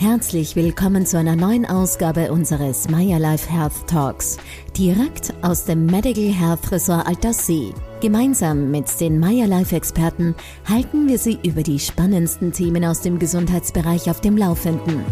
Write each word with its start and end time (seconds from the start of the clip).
Herzlich 0.00 0.54
willkommen 0.54 1.06
zu 1.06 1.18
einer 1.18 1.34
neuen 1.34 1.66
Ausgabe 1.66 2.30
unseres 2.30 2.88
Maya 2.88 3.18
Life 3.18 3.50
Health 3.50 3.88
Talks, 3.88 4.36
direkt 4.76 5.34
aus 5.42 5.64
dem 5.64 5.86
Medical 5.86 6.32
Health 6.32 6.70
Resort 6.70 7.08
Alterssee. 7.08 7.74
Gemeinsam 8.00 8.70
mit 8.70 9.00
den 9.00 9.18
Maya 9.18 9.46
Life 9.46 9.74
Experten 9.74 10.36
halten 10.68 11.08
wir 11.08 11.18
Sie 11.18 11.40
über 11.42 11.64
die 11.64 11.80
spannendsten 11.80 12.52
Themen 12.52 12.84
aus 12.84 13.00
dem 13.00 13.18
Gesundheitsbereich 13.18 14.08
auf 14.08 14.20
dem 14.20 14.36
Laufenden. 14.36 15.04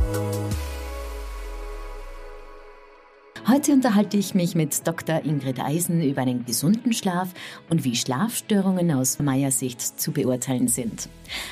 Heute 3.49 3.73
unterhalte 3.73 4.17
ich 4.17 4.35
mich 4.35 4.57
mit 4.57 4.85
Dr. 4.89 5.25
Ingrid 5.25 5.61
Eisen 5.61 6.03
über 6.03 6.23
einen 6.23 6.45
gesunden 6.45 6.93
Schlaf 6.93 7.33
und 7.71 7.85
wie 7.85 7.95
Schlafstörungen 7.95 8.91
aus 8.91 9.21
meiner 9.21 9.53
Sicht 9.53 9.81
zu 9.81 10.11
beurteilen 10.11 10.67
sind. 10.67 11.09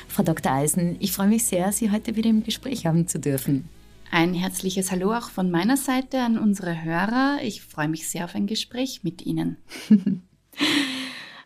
Frau 0.09 0.21
Dr. 0.21 0.51
Eisen, 0.51 0.97
ich 0.99 1.13
freue 1.13 1.29
mich 1.29 1.45
sehr, 1.45 1.71
Sie 1.71 1.91
heute 1.91 2.17
wieder 2.17 2.29
im 2.29 2.43
Gespräch 2.43 2.85
haben 2.85 3.07
zu 3.07 3.17
dürfen. 3.17 3.69
Ein 4.11 4.33
herzliches 4.33 4.91
Hallo 4.91 5.13
auch 5.13 5.29
von 5.29 5.49
meiner 5.49 5.77
Seite 5.77 6.19
an 6.19 6.37
unsere 6.37 6.83
Hörer. 6.83 7.37
Ich 7.43 7.61
freue 7.61 7.87
mich 7.87 8.09
sehr 8.09 8.25
auf 8.25 8.35
ein 8.35 8.45
Gespräch 8.45 9.03
mit 9.03 9.25
Ihnen. 9.25 9.55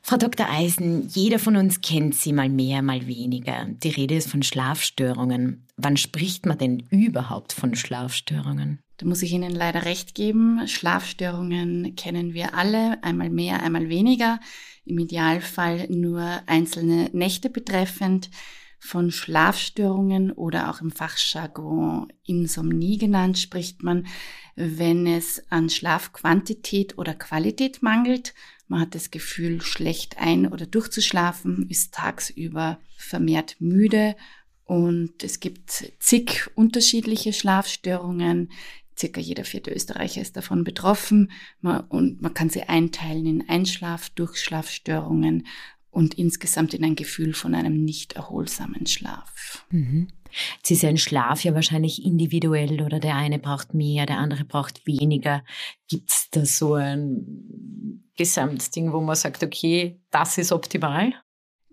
Frau 0.10 0.18
Dr. 0.18 0.50
Eisen, 0.50 1.08
jeder 1.10 1.38
von 1.38 1.56
uns 1.56 1.82
kennt 1.82 2.16
sie 2.16 2.34
mal 2.34 2.50
mehr, 2.50 2.82
mal 2.82 3.06
weniger. 3.06 3.68
Die 3.68 3.90
Rede 3.90 4.16
ist 4.16 4.28
von 4.28 4.42
Schlafstörungen. 4.42 5.68
Wann 5.78 5.98
spricht 5.98 6.48
man 6.48 6.58
denn 6.58 6.80
überhaupt 6.90 7.54
von 7.54 7.76
Schlafstörungen? 7.76 8.80
Da 8.98 9.06
muss 9.06 9.22
ich 9.22 9.34
Ihnen 9.34 9.52
leider 9.52 9.86
recht 9.86 10.16
geben. 10.16 10.68
Schlafstörungen 10.68 11.96
kennen 11.96 12.34
wir 12.34 12.56
alle, 12.56 12.98
einmal 13.04 13.30
mehr, 13.30 13.62
einmal 13.62 13.88
weniger. 13.90 14.40
Im 14.84 14.98
Idealfall 14.98 15.86
nur 15.92 16.42
einzelne 16.48 17.12
Nächte 17.14 17.52
betreffend. 17.52 18.32
Von 18.80 19.12
Schlafstörungen 19.12 20.32
oder 20.32 20.72
auch 20.72 20.82
im 20.82 20.90
Fachjargon 20.90 22.12
Insomnie 22.26 22.98
genannt 22.98 23.38
spricht 23.38 23.84
man, 23.84 24.08
wenn 24.56 25.06
es 25.06 25.44
an 25.52 25.70
Schlafquantität 25.70 26.98
oder 26.98 27.14
Qualität 27.14 27.84
mangelt. 27.84 28.34
Man 28.70 28.82
hat 28.82 28.96
das 28.96 29.12
Gefühl, 29.12 29.62
schlecht 29.62 30.18
ein- 30.20 30.48
oder 30.48 30.66
durchzuschlafen, 30.66 31.68
ist 31.70 31.94
tagsüber 31.94 32.80
vermehrt 32.96 33.58
müde 33.60 34.16
und 34.64 35.24
es 35.24 35.40
gibt 35.40 35.92
zig 36.00 36.48
unterschiedliche 36.56 37.34
Schlafstörungen, 37.34 38.52
circa 38.98 39.20
jeder 39.20 39.44
vierte 39.44 39.72
Österreicher 39.72 40.22
ist 40.22 40.38
davon 40.38 40.64
betroffen 40.64 41.32
und 41.62 42.22
man 42.22 42.34
kann 42.36 42.50
sie 42.50 42.64
einteilen 42.64 43.26
in 43.26 43.50
Einschlaf, 43.50 44.10
Durchschlafstörungen 44.12 45.48
und 45.90 46.14
insgesamt 46.14 46.76
in 46.76 46.84
ein 46.84 46.96
Gefühl 46.96 47.34
von 47.34 47.56
einem 47.56 47.84
nicht 47.84 48.14
erholsamen 48.14 48.86
Schlaf. 48.86 49.66
Mhm. 49.72 50.10
Jetzt 50.58 50.72
ist 50.72 50.82
ja 50.84 50.90
ein 50.90 50.98
Schlaf 50.98 51.44
ja 51.44 51.54
wahrscheinlich 51.54 52.04
individuell 52.04 52.82
oder 52.82 53.00
der 53.00 53.16
eine 53.16 53.40
braucht 53.40 53.74
mehr, 53.74 54.06
der 54.06 54.18
andere 54.18 54.46
braucht 54.46 54.86
weniger. 54.86 55.44
Gibt 55.88 56.12
es 56.12 56.30
da 56.32 56.46
so 56.46 56.74
ein 56.74 58.04
Gesamtding, 58.16 58.94
wo 58.94 59.00
man 59.02 59.16
sagt, 59.16 59.44
okay, 59.44 60.00
das 60.12 60.38
ist 60.38 60.52
optimal? 60.52 61.14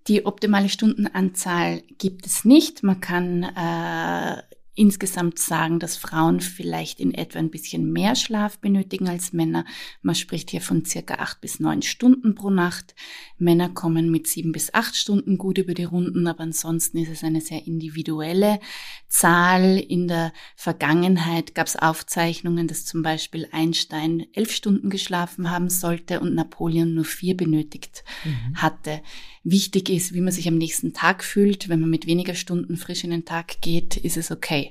Die 0.08 0.24
optimale 0.24 0.68
Stundenanzahl 0.68 1.82
gibt 1.98 2.26
es 2.26 2.44
nicht. 2.44 2.82
Man 2.82 3.00
kann 3.00 3.42
äh, 3.42 4.42
insgesamt 4.76 5.38
sagen, 5.38 5.80
dass 5.80 5.96
Frauen 5.96 6.40
vielleicht 6.40 7.00
in 7.00 7.12
etwa 7.14 7.38
ein 7.38 7.50
bisschen 7.50 7.92
mehr 7.92 8.14
Schlaf 8.14 8.58
benötigen 8.58 9.08
als 9.08 9.32
Männer. 9.32 9.64
Man 10.02 10.14
spricht 10.14 10.50
hier 10.50 10.60
von 10.60 10.84
circa 10.84 11.14
acht 11.14 11.40
bis 11.40 11.58
neun 11.58 11.82
Stunden 11.82 12.34
pro 12.34 12.50
Nacht. 12.50 12.94
Männer 13.38 13.70
kommen 13.70 14.10
mit 14.10 14.26
sieben 14.26 14.52
bis 14.52 14.72
acht 14.74 14.94
Stunden 14.94 15.38
gut 15.38 15.58
über 15.58 15.74
die 15.74 15.84
Runden, 15.84 16.26
aber 16.26 16.42
ansonsten 16.42 16.98
ist 16.98 17.10
es 17.10 17.24
eine 17.24 17.40
sehr 17.40 17.66
individuelle 17.66 18.60
Zahl. 19.08 19.78
In 19.78 20.08
der 20.08 20.32
Vergangenheit 20.54 21.54
gab 21.54 21.66
es 21.66 21.76
Aufzeichnungen, 21.76 22.68
dass 22.68 22.84
zum 22.84 23.02
Beispiel 23.02 23.48
Einstein 23.52 24.26
elf 24.34 24.52
Stunden 24.52 24.90
geschlafen 24.90 25.50
haben 25.50 25.70
sollte 25.70 26.20
und 26.20 26.34
Napoleon 26.34 26.94
nur 26.94 27.04
vier 27.04 27.36
benötigt 27.36 28.04
mhm. 28.24 28.56
hatte 28.56 29.00
wichtig 29.46 29.90
ist, 29.90 30.12
wie 30.12 30.20
man 30.20 30.32
sich 30.32 30.48
am 30.48 30.58
nächsten 30.58 30.92
Tag 30.92 31.22
fühlt. 31.22 31.68
Wenn 31.68 31.80
man 31.80 31.88
mit 31.88 32.06
weniger 32.06 32.34
Stunden 32.34 32.76
frisch 32.76 33.04
in 33.04 33.10
den 33.10 33.24
Tag 33.24 33.60
geht, 33.60 33.96
ist 33.96 34.16
es 34.16 34.30
okay. 34.30 34.65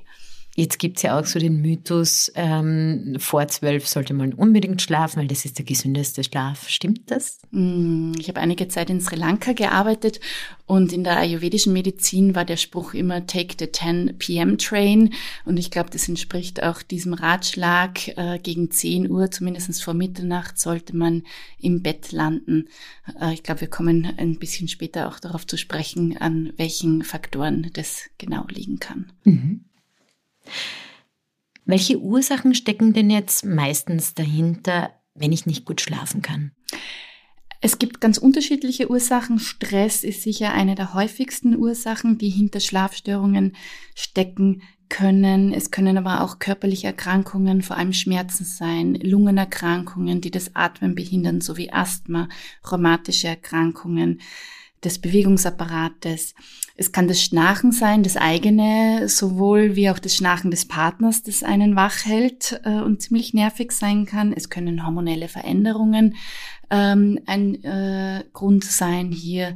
Jetzt 0.58 0.78
gibt's 0.78 1.02
ja 1.02 1.20
auch 1.20 1.26
so 1.26 1.38
den 1.38 1.60
Mythos, 1.60 2.32
ähm, 2.34 3.16
vor 3.18 3.46
zwölf 3.46 3.86
sollte 3.86 4.14
man 4.14 4.32
unbedingt 4.32 4.80
schlafen, 4.80 5.20
weil 5.20 5.28
das 5.28 5.44
ist 5.44 5.58
der 5.58 5.66
gesündeste 5.66 6.24
Schlaf. 6.24 6.70
Stimmt 6.70 7.10
das? 7.10 7.40
Mm, 7.50 8.12
ich 8.18 8.28
habe 8.28 8.40
einige 8.40 8.66
Zeit 8.66 8.88
in 8.88 9.02
Sri 9.02 9.16
Lanka 9.16 9.52
gearbeitet 9.52 10.18
und 10.64 10.94
in 10.94 11.04
der 11.04 11.18
ayurvedischen 11.18 11.74
Medizin 11.74 12.34
war 12.34 12.46
der 12.46 12.56
Spruch 12.56 12.94
immer 12.94 13.26
Take 13.26 13.56
the 13.58 13.70
10 13.70 14.16
PM 14.18 14.56
Train. 14.56 15.12
Und 15.44 15.58
ich 15.58 15.70
glaube, 15.70 15.90
das 15.90 16.08
entspricht 16.08 16.62
auch 16.62 16.80
diesem 16.80 17.12
Ratschlag, 17.12 18.16
äh, 18.16 18.38
gegen 18.38 18.70
10 18.70 19.10
Uhr, 19.10 19.30
zumindest 19.30 19.84
vor 19.84 19.92
Mitternacht, 19.92 20.58
sollte 20.58 20.96
man 20.96 21.24
im 21.58 21.82
Bett 21.82 22.12
landen. 22.12 22.68
Äh, 23.20 23.34
ich 23.34 23.42
glaube, 23.42 23.60
wir 23.60 23.68
kommen 23.68 24.10
ein 24.16 24.38
bisschen 24.38 24.68
später 24.68 25.08
auch 25.08 25.20
darauf 25.20 25.46
zu 25.46 25.58
sprechen, 25.58 26.16
an 26.16 26.54
welchen 26.56 27.02
Faktoren 27.02 27.70
das 27.74 28.04
genau 28.16 28.46
liegen 28.48 28.78
kann. 28.78 29.12
Mhm. 29.24 29.66
Welche 31.64 31.98
Ursachen 31.98 32.54
stecken 32.54 32.92
denn 32.92 33.10
jetzt 33.10 33.44
meistens 33.44 34.14
dahinter, 34.14 34.90
wenn 35.14 35.32
ich 35.32 35.46
nicht 35.46 35.64
gut 35.64 35.80
schlafen 35.80 36.22
kann? 36.22 36.52
Es 37.60 37.78
gibt 37.78 38.00
ganz 38.00 38.18
unterschiedliche 38.18 38.90
Ursachen. 38.90 39.40
Stress 39.40 40.04
ist 40.04 40.22
sicher 40.22 40.52
eine 40.52 40.74
der 40.74 40.94
häufigsten 40.94 41.56
Ursachen, 41.56 42.18
die 42.18 42.28
hinter 42.28 42.60
Schlafstörungen 42.60 43.56
stecken 43.94 44.62
können. 44.88 45.52
Es 45.52 45.70
können 45.70 45.98
aber 45.98 46.20
auch 46.20 46.38
körperliche 46.38 46.86
Erkrankungen, 46.86 47.62
vor 47.62 47.76
allem 47.76 47.92
Schmerzen 47.92 48.44
sein, 48.44 48.94
Lungenerkrankungen, 48.94 50.20
die 50.20 50.30
das 50.30 50.54
Atmen 50.54 50.94
behindern, 50.94 51.40
sowie 51.40 51.70
Asthma, 51.72 52.28
rheumatische 52.70 53.28
Erkrankungen 53.28 54.20
des 54.86 55.00
Bewegungsapparates. 55.00 56.34
Es 56.78 56.92
kann 56.92 57.08
das 57.08 57.22
Schnarchen 57.22 57.72
sein, 57.72 58.02
das 58.02 58.16
eigene, 58.16 59.08
sowohl 59.08 59.76
wie 59.76 59.90
auch 59.90 59.98
das 59.98 60.14
Schnarchen 60.14 60.50
des 60.50 60.68
Partners, 60.68 61.22
das 61.22 61.42
einen 61.42 61.74
wach 61.74 62.04
hält 62.04 62.60
äh, 62.64 62.80
und 62.80 63.02
ziemlich 63.02 63.34
nervig 63.34 63.72
sein 63.72 64.06
kann. 64.06 64.32
Es 64.32 64.50
können 64.50 64.86
hormonelle 64.86 65.28
Veränderungen 65.28 66.14
ähm, 66.70 67.18
ein 67.26 67.62
äh, 67.64 68.24
Grund 68.32 68.64
sein. 68.64 69.10
Hier 69.10 69.54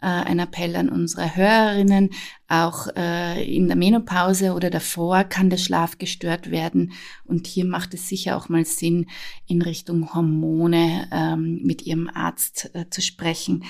äh, 0.00 0.06
ein 0.06 0.38
Appell 0.38 0.76
an 0.76 0.88
unsere 0.88 1.36
Hörerinnen. 1.36 2.10
Auch 2.48 2.88
äh, 2.96 3.44
in 3.44 3.66
der 3.66 3.76
Menopause 3.76 4.52
oder 4.52 4.70
davor 4.70 5.24
kann 5.24 5.50
der 5.50 5.56
Schlaf 5.56 5.98
gestört 5.98 6.50
werden. 6.50 6.92
Und 7.24 7.46
hier 7.46 7.64
macht 7.64 7.94
es 7.94 8.08
sicher 8.08 8.36
auch 8.36 8.48
mal 8.48 8.64
Sinn, 8.64 9.06
in 9.46 9.62
Richtung 9.62 10.14
Hormone 10.14 11.08
ähm, 11.12 11.60
mit 11.62 11.82
ihrem 11.82 12.08
Arzt 12.08 12.70
äh, 12.74 12.88
zu 12.90 13.02
sprechen. 13.02 13.64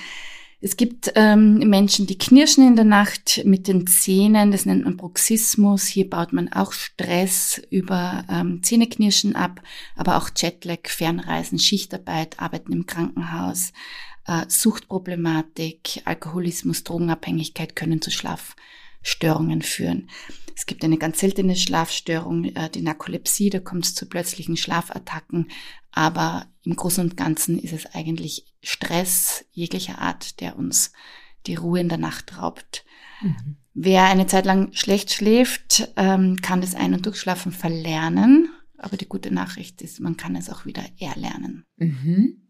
Es 0.65 0.77
gibt 0.77 1.11
ähm, 1.15 1.55
Menschen, 1.57 2.07
die 2.07 2.17
knirschen 2.17 2.65
in 2.65 2.77
der 2.77 2.85
Nacht 2.85 3.41
mit 3.43 3.67
den 3.67 3.85
Zähnen, 3.85 4.49
das 4.53 4.65
nennt 4.65 4.85
man 4.85 4.95
Bruxismus. 4.95 5.87
Hier 5.87 6.09
baut 6.09 6.31
man 6.31 6.53
auch 6.53 6.71
Stress 6.71 7.61
über 7.69 8.23
ähm, 8.29 8.63
Zähneknirschen 8.63 9.35
ab, 9.35 9.61
aber 9.97 10.15
auch 10.15 10.29
Jetlag, 10.33 10.87
Fernreisen, 10.87 11.59
Schichtarbeit, 11.59 12.39
Arbeiten 12.39 12.71
im 12.71 12.85
Krankenhaus, 12.85 13.73
äh, 14.25 14.45
Suchtproblematik, 14.47 16.01
Alkoholismus, 16.05 16.85
Drogenabhängigkeit 16.85 17.75
können 17.75 18.01
zu 18.01 18.09
Schlafstörungen 19.03 19.61
führen. 19.61 20.09
Es 20.55 20.65
gibt 20.65 20.83
eine 20.83 20.97
ganz 20.97 21.19
seltene 21.19 21.55
Schlafstörung, 21.55 22.45
äh, 22.45 22.69
die 22.69 22.81
Narkolepsie, 22.81 23.49
da 23.49 23.59
kommt 23.59 23.85
es 23.85 23.95
zu 23.95 24.07
plötzlichen 24.07 24.57
Schlafattacken, 24.57 25.49
aber 25.91 26.47
im 26.63 26.75
Großen 26.75 27.03
und 27.03 27.17
Ganzen 27.17 27.59
ist 27.59 27.73
es 27.73 27.85
eigentlich 27.87 28.53
Stress 28.61 29.45
jeglicher 29.51 29.99
Art, 29.99 30.39
der 30.41 30.57
uns 30.57 30.91
die 31.47 31.55
Ruhe 31.55 31.79
in 31.79 31.89
der 31.89 31.97
Nacht 31.97 32.37
raubt. 32.37 32.85
Mhm. 33.21 33.57
Wer 33.73 34.05
eine 34.05 34.27
Zeit 34.27 34.45
lang 34.45 34.71
schlecht 34.73 35.11
schläft, 35.11 35.91
ähm, 35.97 36.37
kann 36.41 36.61
das 36.61 36.75
Ein- 36.75 36.93
und 36.93 37.05
Durchschlafen 37.05 37.51
verlernen. 37.51 38.49
Aber 38.77 38.97
die 38.97 39.07
gute 39.07 39.33
Nachricht 39.33 39.81
ist, 39.81 39.99
man 39.99 40.17
kann 40.17 40.35
es 40.35 40.49
auch 40.49 40.65
wieder 40.65 40.83
erlernen. 40.99 41.63
Mhm. 41.77 42.41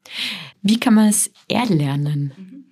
Wie 0.62 0.80
kann 0.80 0.96
man 0.96 1.08
es 1.08 1.32
erlernen? 1.48 2.34
Mhm. 2.38 2.63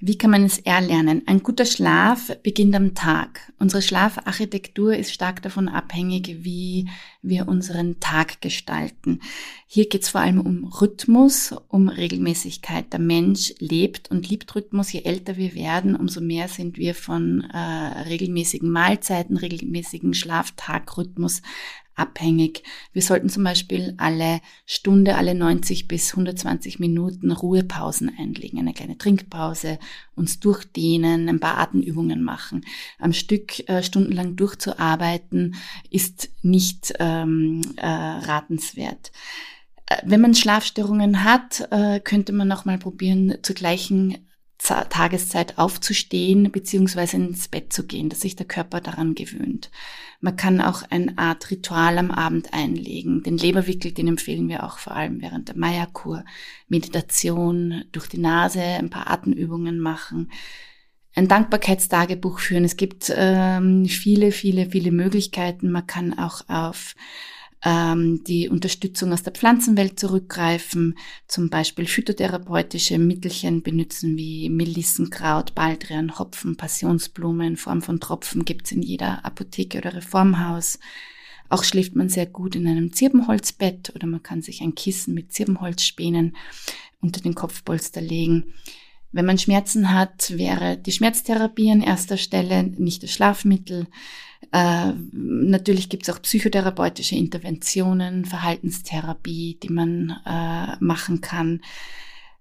Wie 0.00 0.18
kann 0.18 0.30
man 0.30 0.44
es 0.44 0.58
erlernen? 0.58 1.22
Ein 1.26 1.42
guter 1.42 1.64
Schlaf 1.64 2.36
beginnt 2.42 2.74
am 2.74 2.94
Tag. 2.94 3.52
Unsere 3.58 3.80
Schlafarchitektur 3.80 4.96
ist 4.96 5.12
stark 5.12 5.42
davon 5.42 5.68
abhängig, 5.68 6.44
wie 6.44 6.88
wir 7.22 7.48
unseren 7.48 8.00
Tag 8.00 8.40
gestalten. 8.40 9.20
Hier 9.66 9.88
geht 9.88 10.02
es 10.02 10.08
vor 10.10 10.20
allem 10.20 10.40
um 10.40 10.64
Rhythmus, 10.64 11.54
um 11.68 11.88
Regelmäßigkeit. 11.88 12.92
Der 12.92 13.00
Mensch 13.00 13.54
lebt 13.58 14.10
und 14.10 14.28
liebt 14.28 14.54
Rhythmus. 14.54 14.92
Je 14.92 15.02
älter 15.02 15.36
wir 15.36 15.54
werden, 15.54 15.96
umso 15.96 16.20
mehr 16.20 16.48
sind 16.48 16.76
wir 16.76 16.94
von 16.94 17.42
äh, 17.52 17.58
regelmäßigen 17.58 18.70
Mahlzeiten, 18.70 19.36
regelmäßigen 19.36 20.14
Schlaftagrhythmus 20.14 21.42
abhängig. 21.94 22.62
Wir 22.92 23.02
sollten 23.02 23.28
zum 23.28 23.44
Beispiel 23.44 23.94
alle 23.96 24.40
Stunde, 24.66 25.16
alle 25.16 25.34
90 25.34 25.88
bis 25.88 26.10
120 26.12 26.78
Minuten 26.78 27.30
Ruhepausen 27.30 28.12
einlegen, 28.18 28.58
eine 28.58 28.74
kleine 28.74 28.98
Trinkpause, 28.98 29.78
uns 30.14 30.40
durchdehnen, 30.40 31.28
ein 31.28 31.40
paar 31.40 31.58
Atemübungen 31.58 32.22
machen. 32.22 32.64
Am 32.98 33.12
Stück 33.12 33.68
äh, 33.68 33.82
stundenlang 33.82 34.36
durchzuarbeiten 34.36 35.56
ist 35.90 36.30
nicht 36.42 36.94
ähm, 36.98 37.60
äh, 37.76 37.86
ratenswert. 37.86 39.12
Äh, 39.86 39.96
wenn 40.04 40.20
man 40.20 40.34
Schlafstörungen 40.34 41.24
hat, 41.24 41.68
äh, 41.70 42.00
könnte 42.00 42.32
man 42.32 42.48
noch 42.48 42.64
mal 42.64 42.78
probieren, 42.78 43.38
zur 43.42 43.54
gleichen 43.54 44.18
Tageszeit 44.58 45.58
aufzustehen 45.58 46.50
bzw. 46.50 47.16
ins 47.16 47.48
Bett 47.48 47.72
zu 47.72 47.86
gehen, 47.86 48.08
dass 48.08 48.20
sich 48.20 48.36
der 48.36 48.46
Körper 48.46 48.80
daran 48.80 49.14
gewöhnt. 49.14 49.70
Man 50.20 50.36
kann 50.36 50.60
auch 50.60 50.82
eine 50.88 51.18
Art 51.18 51.50
Ritual 51.50 51.98
am 51.98 52.10
Abend 52.10 52.54
einlegen. 52.54 53.22
Den 53.22 53.36
Leberwickel, 53.36 53.92
den 53.92 54.08
empfehlen 54.08 54.48
wir 54.48 54.64
auch 54.64 54.78
vor 54.78 54.94
allem 54.94 55.20
während 55.20 55.48
der 55.48 55.56
Meierkur. 55.58 56.24
Meditation 56.68 57.84
durch 57.92 58.08
die 58.08 58.18
Nase, 58.18 58.62
ein 58.62 58.90
paar 58.90 59.10
Atemübungen 59.10 59.78
machen, 59.78 60.30
ein 61.14 61.28
Dankbarkeitstagebuch 61.28 62.38
führen. 62.38 62.64
Es 62.64 62.76
gibt 62.76 63.12
ähm, 63.14 63.86
viele, 63.86 64.32
viele, 64.32 64.70
viele 64.70 64.92
Möglichkeiten. 64.92 65.70
Man 65.70 65.86
kann 65.86 66.18
auch 66.18 66.48
auf 66.48 66.94
ähm, 67.64 68.22
die 68.24 68.48
Unterstützung 68.48 69.12
aus 69.12 69.22
der 69.22 69.32
Pflanzenwelt 69.32 69.98
zurückgreifen, 69.98 70.98
zum 71.26 71.48
Beispiel 71.48 71.86
phytotherapeutische 71.86 72.98
Mittelchen 72.98 73.62
benutzen 73.62 74.16
wie 74.16 74.50
Melissenkraut, 74.50 75.54
Baldrian, 75.54 76.18
Hopfen, 76.18 76.56
Passionsblume 76.56 77.46
in 77.46 77.56
Form 77.56 77.80
von 77.80 78.00
Tropfen 78.00 78.44
gibt's 78.44 78.70
in 78.70 78.82
jeder 78.82 79.24
Apotheke 79.24 79.78
oder 79.78 79.94
Reformhaus. 79.94 80.78
Auch 81.48 81.64
schläft 81.64 81.94
man 81.94 82.08
sehr 82.08 82.26
gut 82.26 82.54
in 82.54 82.66
einem 82.66 82.92
Zirbenholzbett 82.92 83.92
oder 83.94 84.06
man 84.06 84.22
kann 84.22 84.42
sich 84.42 84.60
ein 84.60 84.74
Kissen 84.74 85.14
mit 85.14 85.32
Zirbenholzspänen 85.32 86.36
unter 87.00 87.20
den 87.20 87.34
Kopfpolster 87.34 88.00
legen. 88.00 88.54
Wenn 89.12 89.26
man 89.26 89.38
Schmerzen 89.38 89.94
hat, 89.94 90.36
wäre 90.36 90.76
die 90.76 90.90
Schmerztherapie 90.90 91.70
an 91.70 91.82
erster 91.82 92.16
Stelle, 92.16 92.64
nicht 92.64 93.04
das 93.04 93.12
Schlafmittel. 93.12 93.86
Äh, 94.52 94.92
natürlich 95.12 95.88
gibt 95.88 96.04
es 96.08 96.14
auch 96.14 96.20
psychotherapeutische 96.22 97.16
Interventionen, 97.16 98.24
Verhaltenstherapie, 98.24 99.58
die 99.62 99.70
man 99.70 100.16
äh, 100.26 100.76
machen 100.80 101.20
kann. 101.20 101.60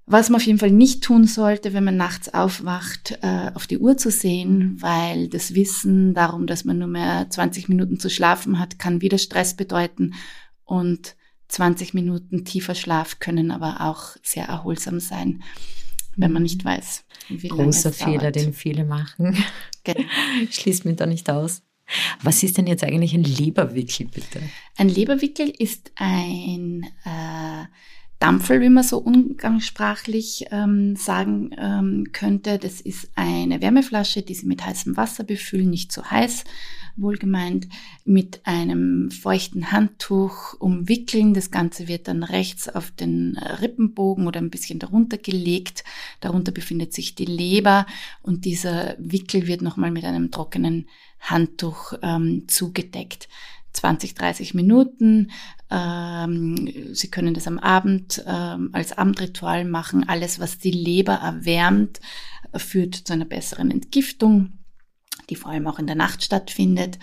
Was 0.05 0.29
man 0.29 0.41
auf 0.41 0.45
jeden 0.45 0.59
Fall 0.59 0.71
nicht 0.71 1.03
tun 1.03 1.25
sollte, 1.25 1.73
wenn 1.73 1.85
man 1.85 1.95
nachts 1.95 2.33
aufwacht, 2.33 3.17
äh, 3.21 3.51
auf 3.53 3.67
die 3.67 3.77
Uhr 3.77 3.95
zu 3.95 4.11
sehen, 4.11 4.75
weil 4.81 5.29
das 5.29 5.55
Wissen 5.55 6.13
darum, 6.13 6.45
dass 6.45 6.65
man 6.65 6.77
nur 6.77 6.89
mehr 6.89 7.29
20 7.29 7.69
Minuten 7.69 7.99
zu 7.99 8.09
schlafen 8.09 8.59
hat, 8.59 8.79
kann 8.79 9.01
wieder 9.01 9.17
Stress 9.17 9.55
bedeuten 9.55 10.13
und 10.65 11.15
20 11.47 11.93
Minuten 11.93 12.43
tiefer 12.43 12.75
Schlaf 12.75 13.19
können 13.19 13.51
aber 13.51 13.81
auch 13.81 14.17
sehr 14.23 14.45
erholsam 14.45 14.99
sein, 14.99 15.43
wenn 16.17 16.31
man 16.33 16.43
nicht 16.43 16.65
weiß, 16.65 17.05
wie 17.29 17.47
lange 17.47 17.63
Großer 17.63 17.93
Fehler, 17.93 18.31
den 18.31 18.53
viele 18.53 18.83
machen. 18.83 19.37
Genau. 19.83 20.03
Schließt 20.51 20.85
mich 20.85 20.97
da 20.97 21.05
nicht 21.05 21.29
aus. 21.29 21.61
Was 22.21 22.43
ist 22.43 22.57
denn 22.57 22.67
jetzt 22.67 22.83
eigentlich 22.83 23.13
ein 23.13 23.23
Leberwickel, 23.23 24.07
bitte? 24.07 24.41
Ein 24.77 24.89
Leberwickel 24.89 25.49
ist 25.49 25.91
ein 25.95 26.85
äh, 27.05 27.65
Dampfel, 28.23 28.61
wie 28.61 28.69
man 28.69 28.85
so 28.85 28.99
umgangssprachlich 28.99 30.45
ähm, 30.49 30.95
sagen 30.95 31.51
ähm, 31.57 32.07
könnte. 32.13 32.57
Das 32.57 32.79
ist 32.79 33.11
eine 33.15 33.61
Wärmeflasche, 33.61 34.21
die 34.21 34.33
Sie 34.33 34.45
mit 34.45 34.65
heißem 34.65 34.95
Wasser 34.95 35.25
befüllen, 35.25 35.69
nicht 35.69 35.91
zu 35.91 36.09
heiß, 36.09 36.45
wohlgemeint, 36.95 37.67
mit 38.05 38.39
einem 38.45 39.11
feuchten 39.11 39.73
Handtuch 39.73 40.53
umwickeln. 40.61 41.33
Das 41.33 41.51
Ganze 41.51 41.89
wird 41.89 42.07
dann 42.07 42.23
rechts 42.23 42.69
auf 42.69 42.91
den 42.91 43.37
Rippenbogen 43.37 44.25
oder 44.25 44.39
ein 44.39 44.51
bisschen 44.51 44.79
darunter 44.79 45.17
gelegt. 45.17 45.83
Darunter 46.21 46.53
befindet 46.53 46.93
sich 46.93 47.15
die 47.15 47.25
Leber 47.25 47.85
und 48.21 48.45
dieser 48.45 48.95
Wickel 48.99 49.47
wird 49.47 49.61
nochmal 49.61 49.91
mit 49.91 50.05
einem 50.05 50.31
trockenen 50.31 50.87
Handtuch 51.23 51.93
ähm, 52.01 52.45
zugedeckt. 52.47 53.27
20, 53.73 54.13
30 54.13 54.53
Minuten. 54.53 55.31
Ähm, 55.71 56.93
Sie 56.93 57.09
können 57.09 57.33
das 57.33 57.47
am 57.47 57.57
Abend 57.57 58.23
ähm, 58.27 58.69
als 58.71 58.95
Abendritual 58.97 59.65
machen. 59.65 60.07
Alles, 60.07 60.39
was 60.39 60.59
die 60.59 60.71
Leber 60.71 61.13
erwärmt, 61.13 61.99
führt 62.55 62.95
zu 62.95 63.13
einer 63.13 63.25
besseren 63.25 63.71
Entgiftung, 63.71 64.59
die 65.29 65.35
vor 65.35 65.51
allem 65.51 65.67
auch 65.67 65.79
in 65.79 65.87
der 65.87 65.95
Nacht 65.95 66.23
stattfindet. 66.23 66.99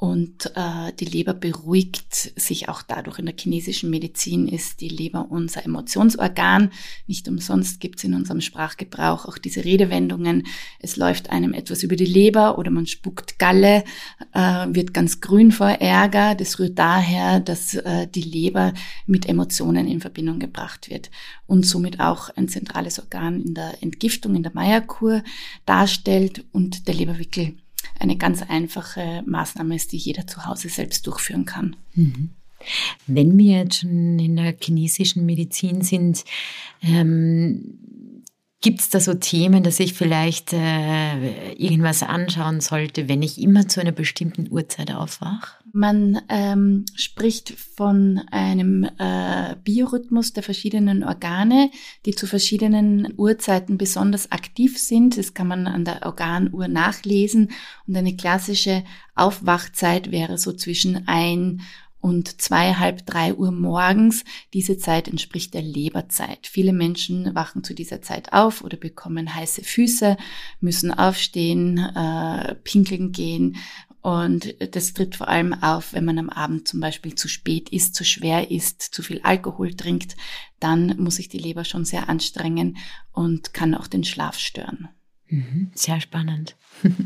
Und 0.00 0.46
äh, 0.56 0.94
die 0.98 1.04
Leber 1.04 1.34
beruhigt 1.34 2.32
sich 2.40 2.70
auch 2.70 2.80
dadurch. 2.80 3.18
In 3.18 3.26
der 3.26 3.34
chinesischen 3.38 3.90
Medizin 3.90 4.48
ist 4.48 4.80
die 4.80 4.88
Leber 4.88 5.26
unser 5.28 5.62
Emotionsorgan. 5.62 6.70
Nicht 7.06 7.28
umsonst 7.28 7.80
gibt 7.80 7.98
es 7.98 8.04
in 8.04 8.14
unserem 8.14 8.40
Sprachgebrauch 8.40 9.26
auch 9.26 9.36
diese 9.36 9.62
Redewendungen. 9.62 10.46
Es 10.78 10.96
läuft 10.96 11.28
einem 11.28 11.52
etwas 11.52 11.82
über 11.82 11.96
die 11.96 12.06
Leber 12.06 12.56
oder 12.56 12.70
man 12.70 12.86
spuckt 12.86 13.38
Galle, 13.38 13.84
äh, 14.32 14.68
wird 14.70 14.94
ganz 14.94 15.20
grün 15.20 15.52
vor 15.52 15.68
Ärger. 15.68 16.34
Das 16.34 16.58
rührt 16.58 16.78
daher, 16.78 17.40
dass 17.40 17.74
äh, 17.74 18.06
die 18.06 18.22
Leber 18.22 18.72
mit 19.04 19.28
Emotionen 19.28 19.86
in 19.86 20.00
Verbindung 20.00 20.38
gebracht 20.38 20.88
wird 20.88 21.10
und 21.46 21.66
somit 21.66 22.00
auch 22.00 22.30
ein 22.36 22.48
zentrales 22.48 23.00
Organ 23.00 23.42
in 23.42 23.52
der 23.52 23.82
Entgiftung, 23.82 24.34
in 24.34 24.44
der 24.44 24.54
Meierkur 24.54 25.22
darstellt 25.66 26.46
und 26.52 26.88
der 26.88 26.94
Leberwickel 26.94 27.56
eine 27.98 28.16
ganz 28.16 28.42
einfache 28.42 29.22
Maßnahme 29.26 29.76
ist, 29.76 29.92
die 29.92 29.96
jeder 29.98 30.26
zu 30.26 30.46
Hause 30.46 30.68
selbst 30.68 31.06
durchführen 31.06 31.44
kann. 31.44 31.76
Mhm. 31.94 32.30
Wenn 33.06 33.38
wir 33.38 33.60
jetzt 33.60 33.80
schon 33.80 34.18
in 34.18 34.36
der 34.36 34.54
chinesischen 34.60 35.24
Medizin 35.24 35.82
sind, 35.82 36.24
ähm, 36.82 37.78
Gibt 38.62 38.80
es 38.80 38.90
da 38.90 39.00
so 39.00 39.14
Themen, 39.14 39.62
dass 39.62 39.80
ich 39.80 39.94
vielleicht 39.94 40.52
äh, 40.52 41.52
irgendwas 41.54 42.02
anschauen 42.02 42.60
sollte, 42.60 43.08
wenn 43.08 43.22
ich 43.22 43.40
immer 43.40 43.68
zu 43.68 43.80
einer 43.80 43.92
bestimmten 43.92 44.52
Uhrzeit 44.52 44.92
aufwache? 44.92 45.56
Man 45.72 46.20
ähm, 46.28 46.84
spricht 46.94 47.50
von 47.50 48.20
einem 48.30 48.84
äh, 48.98 49.56
Biorhythmus 49.64 50.34
der 50.34 50.42
verschiedenen 50.42 51.04
Organe, 51.04 51.70
die 52.04 52.14
zu 52.14 52.26
verschiedenen 52.26 53.14
Uhrzeiten 53.16 53.78
besonders 53.78 54.30
aktiv 54.30 54.78
sind. 54.78 55.16
Das 55.16 55.32
kann 55.32 55.46
man 55.46 55.66
an 55.66 55.86
der 55.86 56.04
Organuhr 56.04 56.68
nachlesen. 56.68 57.52
Und 57.86 57.96
eine 57.96 58.14
klassische 58.14 58.84
Aufwachzeit 59.14 60.10
wäre 60.10 60.36
so 60.36 60.52
zwischen 60.52 61.08
ein 61.08 61.62
und 62.00 62.40
zwei, 62.40 62.74
halb 62.74 63.04
drei 63.06 63.34
Uhr 63.34 63.52
morgens. 63.52 64.24
Diese 64.54 64.78
Zeit 64.78 65.08
entspricht 65.08 65.54
der 65.54 65.62
Leberzeit. 65.62 66.46
Viele 66.46 66.72
Menschen 66.72 67.34
wachen 67.34 67.62
zu 67.62 67.74
dieser 67.74 68.02
Zeit 68.02 68.32
auf 68.32 68.62
oder 68.62 68.76
bekommen 68.76 69.34
heiße 69.34 69.62
Füße, 69.62 70.16
müssen 70.60 70.92
aufstehen, 70.92 71.78
äh, 71.78 72.54
pinkeln 72.56 73.12
gehen. 73.12 73.56
Und 74.02 74.54
das 74.74 74.94
tritt 74.94 75.16
vor 75.16 75.28
allem 75.28 75.52
auf, 75.52 75.92
wenn 75.92 76.06
man 76.06 76.18
am 76.18 76.30
Abend 76.30 76.66
zum 76.66 76.80
Beispiel 76.80 77.14
zu 77.14 77.28
spät 77.28 77.68
ist, 77.68 77.94
zu 77.94 78.04
schwer 78.04 78.50
ist, 78.50 78.80
zu 78.80 79.02
viel 79.02 79.20
Alkohol 79.22 79.74
trinkt. 79.74 80.16
Dann 80.58 80.96
muss 80.98 81.16
sich 81.16 81.28
die 81.28 81.38
Leber 81.38 81.64
schon 81.64 81.84
sehr 81.84 82.08
anstrengen 82.08 82.78
und 83.12 83.52
kann 83.52 83.74
auch 83.74 83.86
den 83.86 84.04
Schlaf 84.04 84.38
stören. 84.38 84.88
Mhm, 85.28 85.70
sehr 85.74 86.00
spannend. 86.00 86.56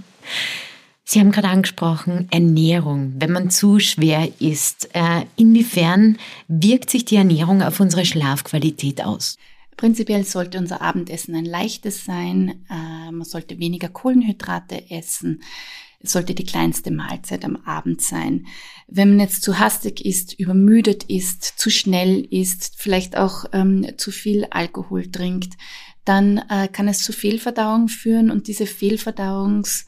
Sie 1.06 1.20
haben 1.20 1.32
gerade 1.32 1.49
angesprochen, 1.49 2.28
Ernährung, 2.30 3.12
wenn 3.18 3.30
man 3.30 3.50
zu 3.50 3.78
schwer 3.78 4.28
isst. 4.40 4.88
Äh, 4.94 5.26
inwiefern 5.37 6.16
wirkt 6.49 6.88
sich 6.88 7.04
die 7.04 7.16
Ernährung 7.16 7.62
auf 7.62 7.78
unsere 7.78 8.06
Schlafqualität 8.06 9.04
aus? 9.04 9.37
Prinzipiell 9.76 10.25
sollte 10.25 10.56
unser 10.58 10.80
Abendessen 10.80 11.34
ein 11.34 11.44
leichtes 11.44 12.06
sein. 12.06 12.64
Äh, 12.70 13.11
man 13.12 13.25
sollte 13.25 13.58
weniger 13.58 13.88
Kohlenhydrate 13.90 14.90
essen. 14.90 15.42
Es 16.00 16.12
sollte 16.12 16.34
die 16.34 16.44
kleinste 16.44 16.90
Mahlzeit 16.90 17.44
am 17.44 17.56
Abend 17.64 18.00
sein. 18.00 18.46
Wenn 18.87 19.11
man 19.11 19.20
jetzt 19.20 19.42
zu 19.42 19.58
hastig 19.58 20.04
ist, 20.04 20.38
übermüdet 20.38 21.04
ist, 21.04 21.44
zu 21.44 21.70
schnell 21.70 22.26
ist, 22.30 22.75
vielleicht 22.76 23.16
auch 23.16 23.44
ähm, 23.52 23.87
zu 23.99 24.11
viel 24.11 24.46
Alkohol 24.50 25.11
trinkt, 25.11 25.54
dann 26.04 26.38
äh, 26.50 26.68
kann 26.68 26.88
es 26.88 27.02
zu 27.02 27.12
Fehlverdauung 27.12 27.88
führen 27.88 28.30
und 28.30 28.49
diese 28.49 28.66
Fehlverdauungs 28.66 29.87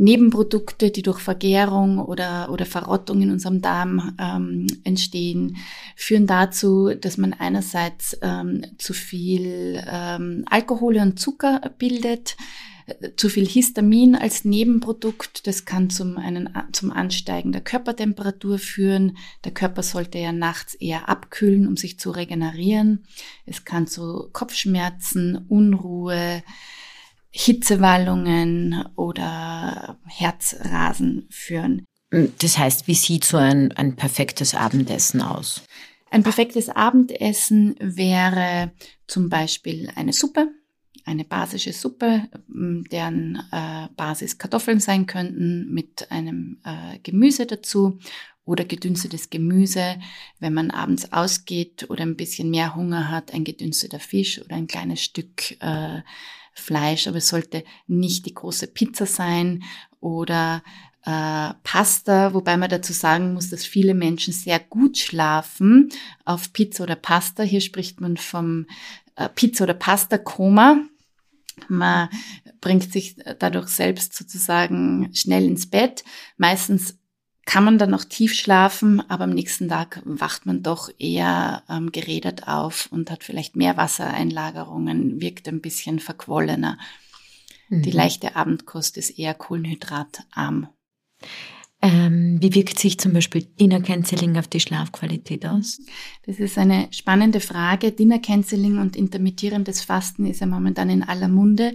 Nebenprodukte, 0.00 0.90
die 0.90 1.02
durch 1.02 1.18
Vergärung 1.18 1.98
oder, 1.98 2.50
oder 2.50 2.64
Verrottung 2.64 3.20
in 3.20 3.30
unserem 3.30 3.60
Darm 3.60 4.16
ähm, 4.18 4.66
entstehen, 4.82 5.58
führen 5.94 6.26
dazu, 6.26 6.94
dass 6.94 7.18
man 7.18 7.34
einerseits 7.34 8.16
ähm, 8.22 8.64
zu 8.78 8.94
viel 8.94 9.84
ähm, 9.86 10.44
Alkohol 10.48 10.96
und 10.96 11.20
Zucker 11.20 11.60
bildet, 11.76 12.38
äh, 12.86 13.10
zu 13.14 13.28
viel 13.28 13.46
Histamin 13.46 14.14
als 14.16 14.46
Nebenprodukt. 14.46 15.46
Das 15.46 15.66
kann 15.66 15.90
zum, 15.90 16.16
einen, 16.16 16.48
zum 16.72 16.92
Ansteigen 16.92 17.52
der 17.52 17.60
Körpertemperatur 17.60 18.58
führen. 18.58 19.18
Der 19.44 19.52
Körper 19.52 19.82
sollte 19.82 20.16
ja 20.16 20.32
nachts 20.32 20.72
eher 20.72 21.10
abkühlen, 21.10 21.68
um 21.68 21.76
sich 21.76 21.98
zu 21.98 22.10
regenerieren. 22.10 23.04
Es 23.44 23.66
kann 23.66 23.86
zu 23.86 24.30
Kopfschmerzen, 24.32 25.44
Unruhe, 25.46 26.42
Hitzewallungen 27.30 28.84
oder 28.96 29.98
Herzrasen 30.06 31.26
führen. 31.30 31.84
Das 32.10 32.58
heißt, 32.58 32.88
wie 32.88 32.94
sieht 32.94 33.24
so 33.24 33.36
ein, 33.36 33.72
ein 33.72 33.94
perfektes 33.94 34.54
Abendessen 34.54 35.22
aus? 35.22 35.62
Ein 36.10 36.24
perfektes 36.24 36.68
Abendessen 36.68 37.76
wäre 37.78 38.72
zum 39.06 39.28
Beispiel 39.28 39.92
eine 39.94 40.12
Suppe, 40.12 40.48
eine 41.04 41.24
basische 41.24 41.72
Suppe, 41.72 42.28
deren 42.48 43.36
äh, 43.52 43.88
Basis 43.96 44.36
Kartoffeln 44.36 44.80
sein 44.80 45.06
könnten, 45.06 45.72
mit 45.72 46.10
einem 46.10 46.58
äh, 46.64 46.98
Gemüse 47.04 47.46
dazu 47.46 48.00
oder 48.44 48.64
gedünstetes 48.64 49.30
Gemüse. 49.30 50.00
Wenn 50.40 50.52
man 50.52 50.72
abends 50.72 51.12
ausgeht 51.12 51.88
oder 51.90 52.02
ein 52.02 52.16
bisschen 52.16 52.50
mehr 52.50 52.74
Hunger 52.74 53.08
hat, 53.08 53.32
ein 53.32 53.44
gedünsteter 53.44 54.00
Fisch 54.00 54.40
oder 54.44 54.56
ein 54.56 54.66
kleines 54.66 55.02
Stück 55.04 55.52
äh, 55.60 56.00
Fleisch, 56.52 57.06
aber 57.06 57.18
es 57.18 57.28
sollte 57.28 57.64
nicht 57.86 58.26
die 58.26 58.34
große 58.34 58.68
Pizza 58.68 59.06
sein 59.06 59.62
oder 60.00 60.62
äh, 61.04 61.54
Pasta, 61.62 62.34
wobei 62.34 62.56
man 62.56 62.68
dazu 62.68 62.92
sagen 62.92 63.32
muss, 63.34 63.50
dass 63.50 63.64
viele 63.64 63.94
Menschen 63.94 64.32
sehr 64.32 64.60
gut 64.60 64.98
schlafen 64.98 65.88
auf 66.24 66.52
Pizza 66.52 66.84
oder 66.84 66.96
Pasta. 66.96 67.42
Hier 67.42 67.60
spricht 67.60 68.00
man 68.00 68.16
vom 68.16 68.66
äh, 69.16 69.28
Pizza- 69.28 69.64
oder 69.64 69.74
Pasta-Koma. 69.74 70.84
Man 71.68 72.08
bringt 72.60 72.92
sich 72.92 73.16
dadurch 73.38 73.68
selbst 73.68 74.14
sozusagen 74.14 75.10
schnell 75.14 75.44
ins 75.44 75.68
Bett. 75.68 76.04
Meistens 76.36 76.99
kann 77.50 77.64
man 77.64 77.78
dann 77.78 77.90
noch 77.90 78.04
tief 78.04 78.34
schlafen, 78.34 79.02
aber 79.10 79.24
am 79.24 79.30
nächsten 79.30 79.68
Tag 79.68 80.02
wacht 80.04 80.46
man 80.46 80.62
doch 80.62 80.88
eher 81.00 81.64
ähm, 81.68 81.90
geredet 81.90 82.46
auf 82.46 82.88
und 82.92 83.10
hat 83.10 83.24
vielleicht 83.24 83.56
mehr 83.56 83.76
Wassereinlagerungen, 83.76 85.20
wirkt 85.20 85.48
ein 85.48 85.60
bisschen 85.60 85.98
verquollener. 85.98 86.78
Mhm. 87.68 87.82
Die 87.82 87.90
leichte 87.90 88.36
Abendkost 88.36 88.96
ist 88.96 89.18
eher 89.18 89.34
kohlenhydratarm. 89.34 90.68
Ähm, 91.82 92.38
wie 92.40 92.54
wirkt 92.54 92.78
sich 92.78 93.00
zum 93.00 93.14
Beispiel 93.14 93.42
Dinner 93.42 93.80
Canceling 93.80 94.38
auf 94.38 94.46
die 94.46 94.60
Schlafqualität 94.60 95.44
aus? 95.44 95.80
Das 96.26 96.38
ist 96.38 96.56
eine 96.56 96.86
spannende 96.92 97.40
Frage. 97.40 97.90
Dinner 97.90 98.20
Canceling 98.20 98.78
und 98.78 98.94
intermittierendes 98.94 99.82
Fasten 99.82 100.24
ist 100.24 100.40
ja 100.40 100.46
momentan 100.46 100.88
in 100.88 101.02
aller 101.02 101.28
Munde. 101.28 101.74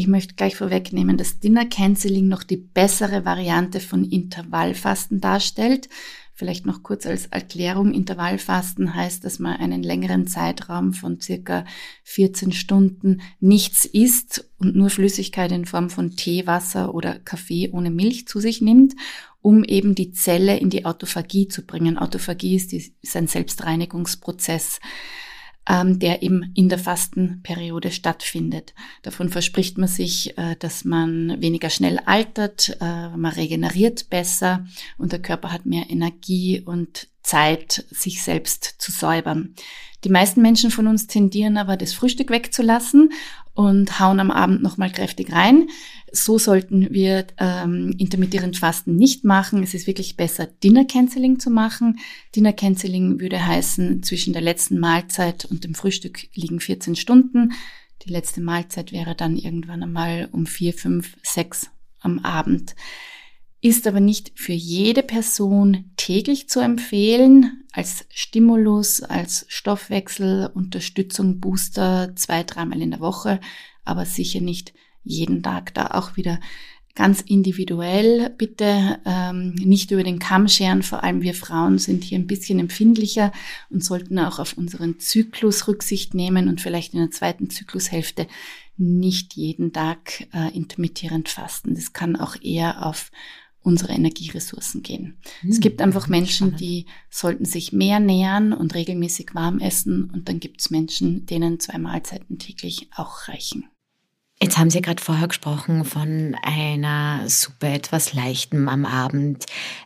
Ich 0.00 0.06
möchte 0.06 0.34
gleich 0.34 0.56
vorwegnehmen, 0.56 1.18
dass 1.18 1.40
Dinner 1.40 1.66
Canceling 1.66 2.26
noch 2.26 2.42
die 2.42 2.56
bessere 2.56 3.26
Variante 3.26 3.80
von 3.80 4.02
Intervallfasten 4.02 5.20
darstellt. 5.20 5.90
Vielleicht 6.32 6.64
noch 6.64 6.82
kurz 6.82 7.04
als 7.04 7.26
Erklärung. 7.26 7.92
Intervallfasten 7.92 8.94
heißt, 8.94 9.22
dass 9.26 9.40
man 9.40 9.56
einen 9.58 9.82
längeren 9.82 10.26
Zeitraum 10.26 10.94
von 10.94 11.20
circa 11.20 11.66
14 12.04 12.52
Stunden 12.52 13.20
nichts 13.40 13.84
isst 13.84 14.48
und 14.56 14.74
nur 14.74 14.88
Flüssigkeit 14.88 15.52
in 15.52 15.66
Form 15.66 15.90
von 15.90 16.16
Tee, 16.16 16.46
Wasser 16.46 16.94
oder 16.94 17.18
Kaffee 17.18 17.68
ohne 17.70 17.90
Milch 17.90 18.26
zu 18.26 18.40
sich 18.40 18.62
nimmt, 18.62 18.94
um 19.42 19.64
eben 19.64 19.94
die 19.94 20.12
Zelle 20.12 20.56
in 20.56 20.70
die 20.70 20.86
Autophagie 20.86 21.48
zu 21.48 21.66
bringen. 21.66 21.98
Autophagie 21.98 22.56
ist, 22.56 22.72
die, 22.72 22.90
ist 23.02 23.16
ein 23.16 23.26
Selbstreinigungsprozess 23.26 24.80
ähm, 25.70 26.00
der 26.00 26.22
eben 26.22 26.52
in 26.56 26.68
der 26.68 26.78
Fastenperiode 26.78 27.92
stattfindet. 27.92 28.74
Davon 29.02 29.28
verspricht 29.28 29.78
man 29.78 29.88
sich, 29.88 30.36
äh, 30.36 30.56
dass 30.58 30.84
man 30.84 31.40
weniger 31.40 31.70
schnell 31.70 32.00
altert, 32.06 32.76
äh, 32.80 33.08
man 33.10 33.32
regeneriert 33.32 34.10
besser 34.10 34.66
und 34.98 35.12
der 35.12 35.22
Körper 35.22 35.52
hat 35.52 35.66
mehr 35.66 35.88
Energie 35.88 36.60
und 36.60 37.06
Zeit, 37.22 37.84
sich 37.90 38.22
selbst 38.22 38.64
zu 38.78 38.90
säubern. 38.90 39.54
Die 40.02 40.08
meisten 40.08 40.40
Menschen 40.40 40.70
von 40.70 40.86
uns 40.86 41.06
tendieren 41.06 41.58
aber, 41.58 41.76
das 41.76 41.92
Frühstück 41.92 42.30
wegzulassen 42.30 43.12
und 43.54 44.00
hauen 44.00 44.20
am 44.20 44.30
Abend 44.30 44.62
nochmal 44.62 44.90
kräftig 44.90 45.32
rein. 45.32 45.68
So 46.12 46.38
sollten 46.38 46.88
wir 46.90 47.26
ähm, 47.38 47.94
intermittierend 47.98 48.58
Fasten 48.58 48.96
nicht 48.96 49.24
machen. 49.24 49.62
Es 49.62 49.74
ist 49.74 49.86
wirklich 49.86 50.16
besser, 50.16 50.46
Dinner 50.46 50.84
Canceling 50.84 51.38
zu 51.38 51.50
machen. 51.50 51.98
Dinner 52.34 52.52
Canceling 52.52 53.20
würde 53.20 53.44
heißen, 53.44 54.02
zwischen 54.02 54.32
der 54.32 54.42
letzten 54.42 54.78
Mahlzeit 54.78 55.44
und 55.44 55.64
dem 55.64 55.74
Frühstück 55.74 56.28
liegen 56.34 56.60
14 56.60 56.96
Stunden. 56.96 57.52
Die 58.06 58.10
letzte 58.10 58.40
Mahlzeit 58.40 58.92
wäre 58.92 59.14
dann 59.14 59.36
irgendwann 59.36 59.82
einmal 59.82 60.28
um 60.32 60.46
vier, 60.46 60.72
fünf, 60.72 61.16
sechs 61.22 61.70
am 62.00 62.20
Abend. 62.20 62.74
Ist 63.62 63.86
aber 63.86 64.00
nicht 64.00 64.32
für 64.36 64.54
jede 64.54 65.02
Person 65.02 65.90
täglich 65.96 66.48
zu 66.48 66.60
empfehlen. 66.60 67.64
Als 67.72 68.06
Stimulus, 68.08 69.02
als 69.02 69.44
Stoffwechsel, 69.48 70.50
Unterstützung, 70.54 71.40
Booster 71.40 72.14
zwei, 72.16 72.42
dreimal 72.42 72.80
in 72.80 72.90
der 72.90 73.00
Woche, 73.00 73.38
aber 73.84 74.06
sicher 74.06 74.40
nicht 74.40 74.72
jeden 75.04 75.42
Tag 75.42 75.74
da 75.74 75.88
auch 75.88 76.16
wieder 76.16 76.40
ganz 76.94 77.20
individuell. 77.20 78.30
Bitte 78.30 78.98
ähm, 79.04 79.54
nicht 79.54 79.90
über 79.90 80.02
den 80.02 80.18
Kamm 80.18 80.48
scheren. 80.48 80.82
Vor 80.82 81.04
allem 81.04 81.22
wir 81.22 81.34
Frauen 81.34 81.78
sind 81.78 82.04
hier 82.04 82.18
ein 82.18 82.26
bisschen 82.26 82.58
empfindlicher 82.58 83.32
und 83.68 83.84
sollten 83.84 84.18
auch 84.18 84.38
auf 84.38 84.56
unseren 84.56 84.98
Zyklus 84.98 85.68
Rücksicht 85.68 86.14
nehmen 86.14 86.48
und 86.48 86.60
vielleicht 86.60 86.94
in 86.94 87.00
der 87.00 87.10
zweiten 87.10 87.50
Zyklushälfte 87.50 88.26
nicht 88.76 89.34
jeden 89.34 89.72
Tag 89.72 90.26
äh, 90.32 90.54
intermittierend 90.54 91.28
fasten. 91.28 91.74
Das 91.74 91.92
kann 91.92 92.16
auch 92.16 92.36
eher 92.40 92.84
auf 92.84 93.10
unsere 93.62 93.92
Energieressourcen 93.92 94.82
gehen. 94.82 95.18
Hm, 95.40 95.50
es 95.50 95.60
gibt 95.60 95.82
einfach 95.82 96.08
Menschen, 96.08 96.48
spannend. 96.48 96.60
die 96.60 96.86
sollten 97.10 97.44
sich 97.44 97.72
mehr 97.72 98.00
nähern 98.00 98.52
und 98.52 98.74
regelmäßig 98.74 99.34
warm 99.34 99.60
essen 99.60 100.10
und 100.12 100.28
dann 100.28 100.40
gibt 100.40 100.60
es 100.60 100.70
Menschen, 100.70 101.26
denen 101.26 101.60
zwei 101.60 101.78
Mahlzeiten 101.78 102.38
täglich 102.38 102.88
auch 102.94 103.28
reichen. 103.28 103.64
Jetzt 104.42 104.56
haben 104.56 104.70
Sie 104.70 104.80
gerade 104.80 105.02
vorher 105.02 105.28
gesprochen 105.28 105.84
von 105.84 106.34
einer 106.42 107.28
Suppe 107.28 107.68
etwas 107.68 108.14
Leichtem 108.14 108.70
am 108.70 108.86
Abend. 108.86 109.44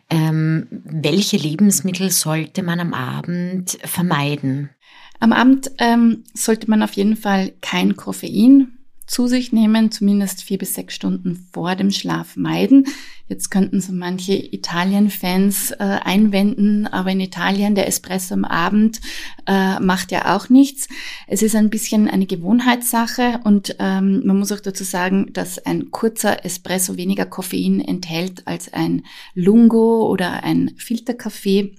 Ähm, 0.09 0.69
welche 0.85 1.37
Lebensmittel 1.37 2.11
sollte 2.11 2.63
man 2.63 2.79
am 2.79 2.95
Abend 2.95 3.77
vermeiden? 3.83 4.71
Am 5.19 5.33
Abend 5.33 5.73
ähm, 5.79 6.23
sollte 6.35 6.71
man 6.71 6.85
auf 6.85 6.93
jeden 6.93 7.17
Fall 7.17 7.53
kein 7.63 7.97
Koffein 7.97 8.79
zu 9.07 9.27
sich 9.27 9.53
nehmen, 9.53 9.91
zumindest 9.91 10.43
vier 10.43 10.59
bis 10.59 10.75
sechs 10.75 10.95
Stunden 10.95 11.49
vor 11.53 11.77
dem 11.77 11.91
Schlaf 11.91 12.37
meiden. 12.37 12.87
Jetzt 13.27 13.51
könnten 13.51 13.81
so 13.81 13.93
manche 13.93 14.35
Italien-Fans 14.35 15.73
äh, 15.73 15.77
einwenden, 15.79 16.87
aber 16.87 17.11
in 17.11 17.21
Italien 17.21 17.75
der 17.75 17.87
Espresso 17.87 18.35
am 18.35 18.45
Abend 18.45 19.01
äh, 19.47 19.81
macht 19.81 20.13
ja 20.13 20.35
auch 20.37 20.49
nichts. 20.51 20.89
Es 21.27 21.43
ist 21.43 21.57
ein 21.57 21.71
bisschen 21.71 22.09
eine 22.09 22.27
Gewohnheitssache 22.27 23.41
und 23.45 23.77
ähm, 23.79 24.23
man 24.27 24.39
muss 24.39 24.53
auch 24.53 24.61
dazu 24.61 24.85
sagen, 24.85 25.33
dass 25.33 25.59
ein 25.59 25.91
kurzer 25.91 26.45
Espresso 26.45 26.97
weniger 26.97 27.27
Koffein 27.27 27.81
enthält 27.81 28.47
als 28.47 28.73
ein 28.73 29.05
Lungo 29.35 30.07
oder 30.11 30.45
ein 30.45 30.75
Filterkaffee. 30.77 31.77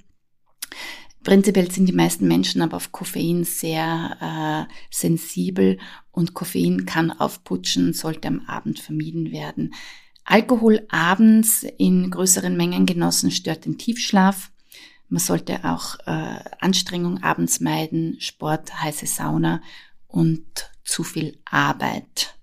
Prinzipiell 1.25 1.71
sind 1.71 1.87
die 1.87 1.93
meisten 1.93 2.27
Menschen 2.27 2.61
aber 2.61 2.77
auf 2.77 2.91
Koffein 2.91 3.43
sehr 3.45 4.67
äh, 4.69 4.73
sensibel 4.91 5.79
und 6.11 6.35
Koffein 6.35 6.85
kann 6.85 7.09
aufputschen, 7.11 7.93
sollte 7.93 8.27
am 8.27 8.41
Abend 8.45 8.79
vermieden 8.79 9.31
werden. 9.31 9.73
Alkohol 10.23 10.85
abends 10.89 11.65
in 11.79 12.11
größeren 12.11 12.55
Mengen 12.55 12.85
genossen 12.85 13.31
stört 13.31 13.65
den 13.65 13.79
Tiefschlaf. 13.79 14.51
Man 15.09 15.19
sollte 15.19 15.65
auch 15.65 15.95
äh, 16.05 16.39
Anstrengung 16.59 17.23
abends 17.23 17.59
meiden, 17.59 18.17
Sport, 18.19 18.83
heiße 18.83 19.07
Sauna 19.07 19.61
und 20.07 20.45
zu 20.83 21.03
viel 21.03 21.39
Arbeit. 21.45 22.35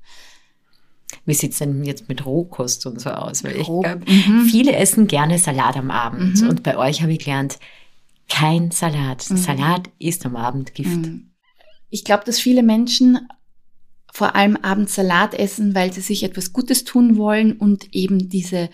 Wie 1.25 1.35
sieht's 1.35 1.59
denn 1.59 1.85
jetzt 1.85 2.09
mit 2.09 2.27
Rohkost 2.27 2.85
und 2.87 3.01
so 3.01 3.11
aus? 3.11 3.45
Weil 3.45 3.59
ich 3.59 3.67
glaube, 3.67 4.03
mhm. 4.09 4.45
viele 4.51 4.75
essen 4.75 5.07
gerne 5.07 5.39
Salat 5.39 5.77
am 5.77 5.93
Abend. 5.93 6.43
Mhm. 6.43 6.49
Und 6.49 6.62
bei 6.65 6.77
euch 6.77 7.01
habe 7.03 7.12
ich 7.12 7.21
gelernt, 7.21 7.61
kein 8.29 8.71
Salat. 8.71 9.29
Mhm. 9.29 9.37
Salat 9.37 9.91
ist 9.99 10.25
am 10.26 10.37
Abend 10.37 10.75
Gift. 10.75 10.91
Mhm. 10.91 11.31
Ich 11.91 12.05
glaube, 12.05 12.25
dass 12.25 12.41
viele 12.41 12.62
Menschen 12.62 13.29
vor 14.12 14.35
allem 14.35 14.57
abends 14.57 14.95
Salat 14.95 15.35
essen, 15.35 15.75
weil 15.75 15.93
sie 15.93 16.00
sich 16.00 16.23
etwas 16.23 16.52
Gutes 16.52 16.85
tun 16.85 17.17
wollen 17.17 17.52
und 17.57 17.95
eben 17.95 18.29
diese 18.29 18.69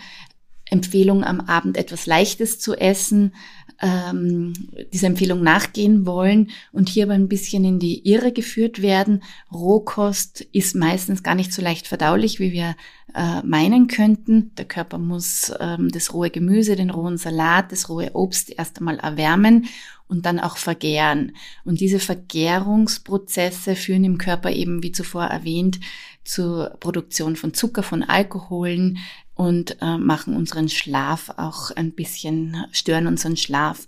Empfehlung 0.65 1.25
am 1.25 1.41
Abend 1.41 1.77
etwas 1.77 2.07
Leichtes 2.07 2.59
zu 2.59 2.75
essen, 2.75 3.35
ähm, 3.81 4.53
dieser 4.93 5.07
Empfehlung 5.07 5.43
nachgehen 5.43 6.05
wollen 6.05 6.51
und 6.73 6.89
hier 6.89 7.05
aber 7.05 7.15
ein 7.15 7.29
bisschen 7.29 7.65
in 7.65 7.79
die 7.79 8.09
Irre 8.09 8.33
geführt 8.33 8.83
werden. 8.83 9.23
Rohkost 9.53 10.41
ist 10.53 10.75
meistens 10.75 11.23
gar 11.23 11.35
nicht 11.35 11.53
so 11.53 11.63
leicht 11.63 11.87
verdaulich, 11.87 12.41
wie 12.41 12.53
wir 12.53 12.75
äh, 13.15 13.43
meinen 13.43 13.87
könnten. 13.87 14.53
Der 14.57 14.65
Körper 14.65 14.99
muss 14.99 15.53
ähm, 15.61 15.91
das 15.91 16.13
rohe 16.13 16.31
Gemüse, 16.31 16.77
den 16.77 16.91
rohen 16.91 17.19
Salat, 17.19 17.73
das 17.73 17.89
rohe 17.89 18.15
Obst 18.15 18.51
erst 18.51 18.79
einmal 18.79 18.99
erwärmen 18.99 19.67
und 20.09 20.27
dann 20.27 20.41
auch 20.41 20.57
vergären. 20.57 21.33
Und 21.65 21.81
diese 21.81 22.01
Vergärungsprozesse 22.01 23.77
führen 23.77 24.05
im 24.05 24.19
Körper 24.19 24.51
eben, 24.51 24.83
wie 24.83 24.93
zuvor 24.93 25.25
erwähnt, 25.25 25.79
zur 26.25 26.77
Produktion 26.81 27.37
von 27.37 27.55
Zucker, 27.55 27.83
von 27.83 28.03
Alkoholen, 28.03 28.99
und 29.39 29.81
äh, 29.81 29.97
machen 29.99 30.35
unseren 30.35 30.69
Schlaf 30.69 31.31
auch 31.37 31.71
ein 31.71 31.93
bisschen, 31.93 32.67
stören 32.73 33.07
unseren 33.07 33.37
Schlaf. 33.37 33.87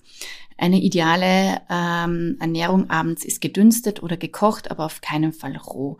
Eine 0.57 0.80
ideale 0.80 1.61
ähm, 1.69 2.37
Ernährung 2.38 2.88
abends 2.88 3.25
ist 3.25 3.40
gedünstet 3.40 4.00
oder 4.00 4.16
gekocht, 4.16 4.71
aber 4.71 4.85
auf 4.85 5.00
keinen 5.00 5.33
Fall 5.33 5.57
roh. 5.57 5.97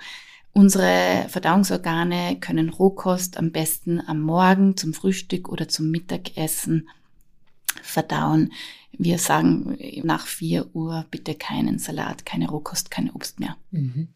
Unsere 0.53 1.27
Verdauungsorgane 1.29 2.39
können 2.39 2.69
Rohkost 2.69 3.39
am 3.39 3.51
besten 3.51 4.01
am 4.01 4.21
Morgen 4.21 4.77
zum 4.77 4.95
Frühstück 4.95 5.49
oder 5.49 5.67
zum 5.67 5.91
Mittagessen 5.91 6.89
verdauen. 7.83 8.53
Wir 8.93 9.19
sagen 9.19 9.77
nach 10.05 10.29
vier 10.29 10.73
Uhr 10.77 11.07
bitte 11.11 11.35
keinen 11.35 11.81
Salat, 11.81 12.25
keine 12.25 12.49
Rohkost, 12.49 12.93
kein 12.93 13.11
Obst 13.11 13.41
mehr. 13.41 13.57
Mhm. 13.73 14.09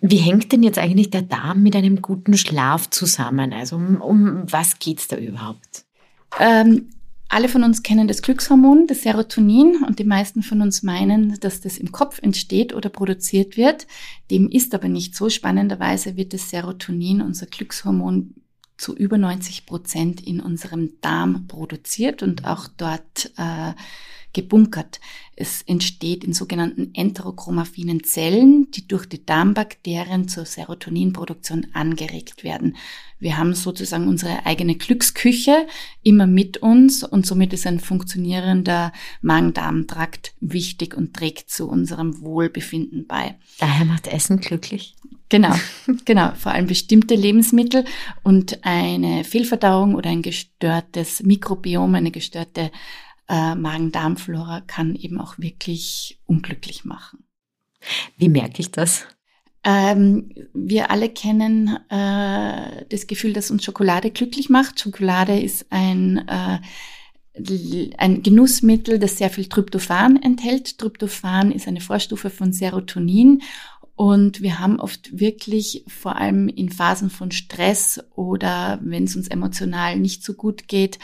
Wie 0.00 0.16
hängt 0.16 0.52
denn 0.52 0.62
jetzt 0.62 0.78
eigentlich 0.78 1.10
der 1.10 1.22
Darm 1.22 1.62
mit 1.62 1.74
einem 1.74 2.02
guten 2.02 2.36
Schlaf 2.36 2.88
zusammen? 2.90 3.52
Also 3.52 3.76
um, 3.76 4.00
um 4.00 4.42
was 4.50 4.78
geht's 4.78 5.08
da 5.08 5.16
überhaupt? 5.16 5.84
Ähm, 6.38 6.90
alle 7.28 7.48
von 7.48 7.62
uns 7.62 7.82
kennen 7.82 8.08
das 8.08 8.22
Glückshormon, 8.22 8.86
das 8.86 9.02
Serotonin, 9.02 9.84
und 9.86 9.98
die 9.98 10.04
meisten 10.04 10.42
von 10.42 10.62
uns 10.62 10.82
meinen, 10.82 11.38
dass 11.40 11.60
das 11.60 11.76
im 11.76 11.92
Kopf 11.92 12.20
entsteht 12.22 12.72
oder 12.72 12.88
produziert 12.88 13.56
wird. 13.56 13.86
Dem 14.30 14.48
ist 14.48 14.74
aber 14.74 14.88
nicht 14.88 15.14
so. 15.14 15.28
Spannenderweise 15.28 16.16
wird 16.16 16.32
das 16.32 16.48
Serotonin, 16.48 17.20
unser 17.20 17.46
Glückshormon, 17.46 18.34
zu 18.78 18.94
über 18.96 19.18
90 19.18 19.66
Prozent 19.66 20.24
in 20.24 20.40
unserem 20.40 20.92
Darm 21.00 21.48
produziert 21.48 22.22
und 22.22 22.46
auch 22.46 22.68
dort 22.76 23.32
äh, 23.36 23.72
gebunkert. 24.32 25.00
Es 25.36 25.62
entsteht 25.62 26.24
in 26.24 26.32
sogenannten 26.32 26.90
enterochromaffinen 26.94 28.02
Zellen, 28.04 28.70
die 28.72 28.88
durch 28.88 29.06
die 29.06 29.24
Darmbakterien 29.24 30.28
zur 30.28 30.44
Serotoninproduktion 30.44 31.68
angeregt 31.72 32.44
werden. 32.44 32.76
Wir 33.20 33.36
haben 33.36 33.54
sozusagen 33.54 34.08
unsere 34.08 34.46
eigene 34.46 34.76
Glücksküche 34.76 35.66
immer 36.02 36.26
mit 36.26 36.58
uns 36.58 37.02
und 37.02 37.26
somit 37.26 37.52
ist 37.52 37.66
ein 37.66 37.80
funktionierender 37.80 38.92
Magen-Darm-Trakt 39.22 40.34
wichtig 40.40 40.96
und 40.96 41.14
trägt 41.14 41.50
zu 41.50 41.68
unserem 41.68 42.20
Wohlbefinden 42.20 43.06
bei. 43.06 43.36
Daher 43.58 43.84
macht 43.84 44.06
Essen 44.06 44.40
glücklich. 44.40 44.94
Genau, 45.28 45.54
genau. 46.04 46.32
Vor 46.34 46.52
allem 46.52 46.66
bestimmte 46.66 47.14
Lebensmittel 47.14 47.84
und 48.22 48.64
eine 48.64 49.24
Fehlverdauung 49.24 49.94
oder 49.94 50.10
ein 50.10 50.22
gestörtes 50.22 51.22
Mikrobiom, 51.22 51.94
eine 51.94 52.10
gestörte 52.10 52.70
äh, 53.28 53.54
Magen-Darm-Flora 53.54 54.62
kann 54.62 54.94
eben 54.94 55.20
auch 55.20 55.38
wirklich 55.38 56.18
unglücklich 56.26 56.84
machen. 56.84 57.24
Wie 58.16 58.28
merke 58.28 58.60
ich 58.60 58.70
das? 58.70 59.06
Ähm, 59.64 60.30
wir 60.54 60.90
alle 60.90 61.08
kennen 61.08 61.78
äh, 61.90 62.84
das 62.88 63.06
Gefühl, 63.06 63.32
dass 63.32 63.50
uns 63.50 63.64
Schokolade 63.64 64.10
glücklich 64.10 64.48
macht. 64.48 64.80
Schokolade 64.80 65.38
ist 65.38 65.66
ein 65.70 66.26
äh, 66.28 66.58
ein 67.98 68.24
Genussmittel, 68.24 68.98
das 68.98 69.18
sehr 69.18 69.30
viel 69.30 69.46
Tryptophan 69.46 70.20
enthält. 70.20 70.78
Tryptophan 70.78 71.52
ist 71.52 71.68
eine 71.68 71.80
Vorstufe 71.80 72.30
von 72.30 72.52
Serotonin 72.52 73.42
und 73.98 74.42
wir 74.42 74.60
haben 74.60 74.78
oft 74.78 75.18
wirklich, 75.18 75.84
vor 75.88 76.16
allem 76.16 76.48
in 76.48 76.70
Phasen 76.70 77.10
von 77.10 77.32
Stress 77.32 78.00
oder 78.14 78.78
wenn 78.80 79.04
es 79.04 79.16
uns 79.16 79.26
emotional 79.26 79.98
nicht 79.98 80.22
so 80.22 80.34
gut 80.34 80.68
geht, 80.68 81.00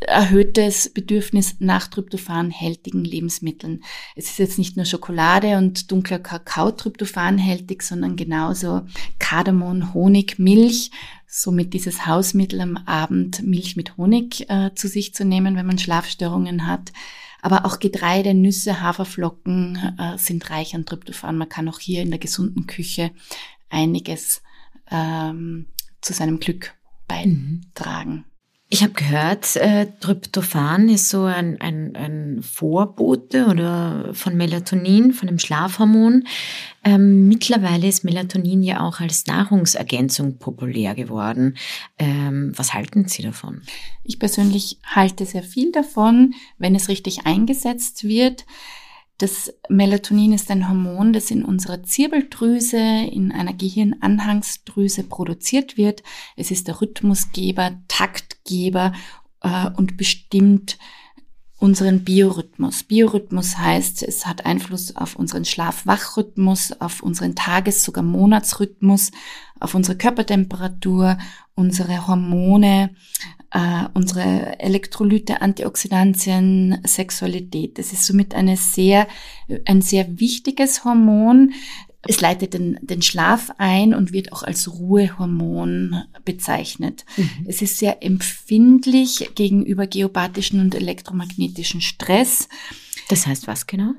erhöhtes 0.00 0.88
Bedürfnis 0.92 1.56
nach 1.58 1.88
tryptophanhältigen 1.88 3.04
Lebensmitteln. 3.04 3.84
Es 4.16 4.30
ist 4.30 4.38
jetzt 4.38 4.58
nicht 4.58 4.76
nur 4.76 4.86
Schokolade 4.86 5.58
und 5.58 5.90
dunkler 5.90 6.18
Kakao 6.18 6.70
tryptophanhältig, 6.70 7.82
sondern 7.82 8.16
genauso 8.16 8.82
Kardamom, 9.18 9.92
Honig, 9.92 10.38
Milch, 10.38 10.90
somit 11.26 11.74
dieses 11.74 12.06
Hausmittel 12.06 12.60
am 12.60 12.76
Abend 12.76 13.42
Milch 13.42 13.76
mit 13.76 13.96
Honig 13.96 14.48
äh, 14.48 14.74
zu 14.74 14.88
sich 14.88 15.14
zu 15.14 15.24
nehmen, 15.24 15.54
wenn 15.56 15.66
man 15.66 15.78
Schlafstörungen 15.78 16.66
hat. 16.66 16.92
Aber 17.42 17.64
auch 17.64 17.78
Getreide, 17.78 18.34
Nüsse, 18.34 18.80
Haferflocken 18.80 19.96
äh, 19.98 20.18
sind 20.18 20.50
reich 20.50 20.74
an 20.74 20.86
Tryptophan. 20.86 21.38
Man 21.38 21.48
kann 21.48 21.68
auch 21.68 21.78
hier 21.78 22.02
in 22.02 22.10
der 22.10 22.18
gesunden 22.18 22.66
Küche 22.66 23.12
einiges 23.70 24.42
ähm, 24.90 25.66
zu 26.00 26.12
seinem 26.12 26.40
Glück 26.40 26.74
beitragen. 27.06 28.12
Mhm. 28.12 28.29
Ich 28.72 28.84
habe 28.84 28.92
gehört, 28.92 29.56
äh, 29.56 29.88
Tryptophan 29.98 30.88
ist 30.88 31.08
so 31.08 31.24
ein, 31.24 31.60
ein, 31.60 31.96
ein 31.96 32.40
Vorbote 32.40 33.46
oder 33.46 34.14
von 34.14 34.36
Melatonin, 34.36 35.12
von 35.12 35.26
dem 35.26 35.40
Schlafhormon. 35.40 36.22
Ähm, 36.84 37.26
mittlerweile 37.26 37.88
ist 37.88 38.04
Melatonin 38.04 38.62
ja 38.62 38.86
auch 38.86 39.00
als 39.00 39.26
Nahrungsergänzung 39.26 40.38
populär 40.38 40.94
geworden. 40.94 41.56
Ähm, 41.98 42.52
was 42.54 42.72
halten 42.72 43.08
Sie 43.08 43.22
davon? 43.22 43.62
Ich 44.04 44.20
persönlich 44.20 44.78
halte 44.84 45.26
sehr 45.26 45.42
viel 45.42 45.72
davon, 45.72 46.34
wenn 46.58 46.76
es 46.76 46.88
richtig 46.88 47.26
eingesetzt 47.26 48.04
wird. 48.04 48.46
Das 49.20 49.52
Melatonin 49.68 50.32
ist 50.32 50.50
ein 50.50 50.66
Hormon, 50.66 51.12
das 51.12 51.30
in 51.30 51.44
unserer 51.44 51.82
Zirbeldrüse, 51.82 52.78
in 52.78 53.32
einer 53.32 53.52
Gehirnanhangsdrüse 53.52 55.02
produziert 55.02 55.76
wird. 55.76 56.02
Es 56.36 56.50
ist 56.50 56.68
der 56.68 56.80
Rhythmusgeber, 56.80 57.82
Taktgeber 57.86 58.94
äh, 59.42 59.68
und 59.76 59.98
bestimmt 59.98 60.78
unseren 61.60 62.04
Biorhythmus. 62.04 62.82
Biorhythmus 62.82 63.58
heißt, 63.58 64.02
es 64.02 64.26
hat 64.26 64.46
Einfluss 64.46 64.96
auf 64.96 65.14
unseren 65.14 65.44
Schlaf-Wach-Rhythmus, 65.44 66.80
auf 66.80 67.02
unseren 67.02 67.34
Tages-, 67.34 67.84
sogar 67.84 68.02
Monatsrhythmus, 68.02 69.12
auf 69.60 69.74
unsere 69.74 69.98
Körpertemperatur, 69.98 71.18
unsere 71.54 72.06
Hormone, 72.06 72.94
äh, 73.50 73.84
unsere 73.92 74.58
Elektrolyte, 74.58 75.42
Antioxidantien, 75.42 76.80
Sexualität. 76.84 77.78
Das 77.78 77.92
ist 77.92 78.06
somit 78.06 78.34
eine 78.34 78.56
sehr, 78.56 79.06
ein 79.66 79.82
sehr 79.82 80.18
wichtiges 80.18 80.84
Hormon. 80.84 81.52
Es 82.06 82.20
leitet 82.20 82.54
den, 82.54 82.78
den 82.80 83.02
Schlaf 83.02 83.50
ein 83.58 83.94
und 83.94 84.12
wird 84.12 84.32
auch 84.32 84.42
als 84.42 84.72
Ruhehormon 84.72 86.04
bezeichnet. 86.24 87.04
Mhm. 87.16 87.46
Es 87.46 87.60
ist 87.60 87.78
sehr 87.78 88.02
empfindlich 88.02 89.30
gegenüber 89.34 89.86
geopathischen 89.86 90.60
und 90.60 90.74
elektromagnetischen 90.74 91.80
Stress. 91.80 92.48
Das 93.08 93.26
heißt 93.26 93.46
was 93.46 93.66
genau? 93.66 93.92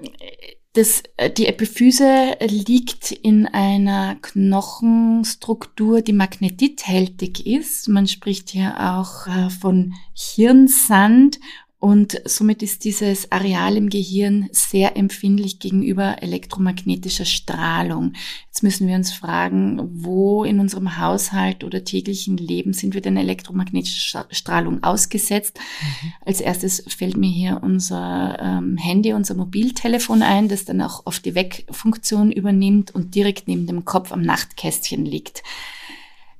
Das, 0.74 1.04
äh, 1.18 1.30
die 1.30 1.48
Epiphyse 1.48 2.38
liegt 2.40 3.12
in 3.12 3.46
einer 3.46 4.16
Knochenstruktur, 4.22 6.02
die 6.02 6.14
magnetithältig 6.14 7.46
ist. 7.46 7.90
Man 7.90 8.08
spricht 8.08 8.50
hier 8.50 8.76
auch 8.80 9.28
äh, 9.28 9.50
von 9.50 9.94
Hirnsand 10.14 11.40
und 11.82 12.22
somit 12.26 12.62
ist 12.62 12.84
dieses 12.84 13.32
Areal 13.32 13.76
im 13.76 13.90
Gehirn 13.90 14.48
sehr 14.52 14.96
empfindlich 14.96 15.58
gegenüber 15.58 16.22
elektromagnetischer 16.22 17.26
Strahlung. 17.26 18.14
Jetzt 18.46 18.62
müssen 18.62 18.88
wir 18.88 18.96
uns 18.96 19.12
fragen, 19.12 19.90
wo 19.92 20.44
in 20.44 20.60
unserem 20.60 21.00
Haushalt 21.00 21.64
oder 21.64 21.84
täglichen 21.84 22.38
Leben 22.38 22.74
sind 22.74 22.94
wir 22.94 23.02
denn 23.02 23.18
elektromagnetischer 23.18 24.28
Strahlung 24.30 24.84
ausgesetzt? 24.84 25.58
Mhm. 25.58 26.14
Als 26.24 26.40
erstes 26.40 26.84
fällt 26.88 27.18
mir 27.18 27.32
hier 27.32 27.62
unser 27.64 28.38
ähm, 28.40 28.78
Handy, 28.78 29.14
unser 29.14 29.34
Mobiltelefon 29.34 30.22
ein, 30.22 30.50
das 30.50 30.66
dann 30.66 30.84
auch 30.84 31.08
oft 31.08 31.26
die 31.26 31.34
Weckfunktion 31.34 32.32
übernimmt 32.32 32.94
und 32.94 33.16
direkt 33.16 33.48
neben 33.48 33.66
dem 33.66 33.86
Kopf 33.86 34.12
am 34.12 34.22
Nachtkästchen 34.22 35.04
liegt. 35.04 35.42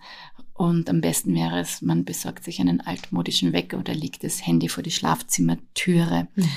und 0.54 0.88
am 0.88 1.02
besten 1.02 1.34
wäre 1.34 1.60
es, 1.60 1.82
man 1.82 2.06
besorgt 2.06 2.42
sich 2.42 2.58
einen 2.60 2.80
altmodischen 2.80 3.52
Wecker 3.52 3.78
oder 3.78 3.92
legt 3.92 4.24
das 4.24 4.46
Handy 4.46 4.70
vor 4.70 4.82
die 4.82 4.90
Schlafzimmertüre. 4.90 6.28
Mhm. 6.34 6.48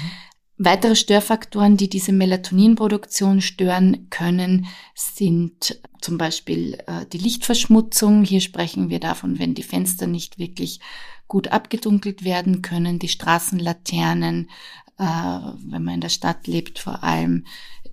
Weitere 0.59 0.95
Störfaktoren, 0.95 1.77
die 1.77 1.87
diese 1.87 2.11
Melatoninproduktion 2.11 3.41
stören 3.41 4.07
können, 4.09 4.65
sind 4.95 5.79
zum 6.01 6.17
Beispiel 6.17 6.79
äh, 6.87 7.05
die 7.13 7.19
Lichtverschmutzung. 7.19 8.23
Hier 8.23 8.41
sprechen 8.41 8.89
wir 8.89 8.99
davon, 8.99 9.37
wenn 9.37 9.53
die 9.53 9.63
Fenster 9.63 10.07
nicht 10.07 10.39
wirklich 10.39 10.79
gut 11.27 11.49
abgedunkelt 11.49 12.23
werden 12.23 12.63
können, 12.63 12.97
die 12.97 13.07
Straßenlaternen, 13.07 14.49
äh, 14.97 15.03
wenn 15.03 15.83
man 15.83 15.95
in 15.95 16.01
der 16.01 16.09
Stadt 16.09 16.47
lebt, 16.47 16.79
vor 16.79 17.03
allem 17.03 17.45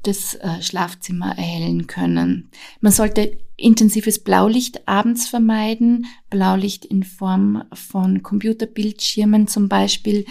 das 0.03 0.35
äh, 0.37 0.63
Schlafzimmer 0.63 1.37
erhellen 1.37 1.87
können. 1.87 2.51
Man 2.81 2.93
sollte 2.93 3.39
intensives 3.65 4.19
Blaulicht 4.19 4.87
abends 4.87 5.27
vermeiden. 5.27 6.07
Blaulicht 6.29 6.85
in 6.85 7.03
Form 7.03 7.65
von 7.73 8.23
Computerbildschirmen 8.23 9.49
zum 9.49 9.69
Beispiel 9.69 10.27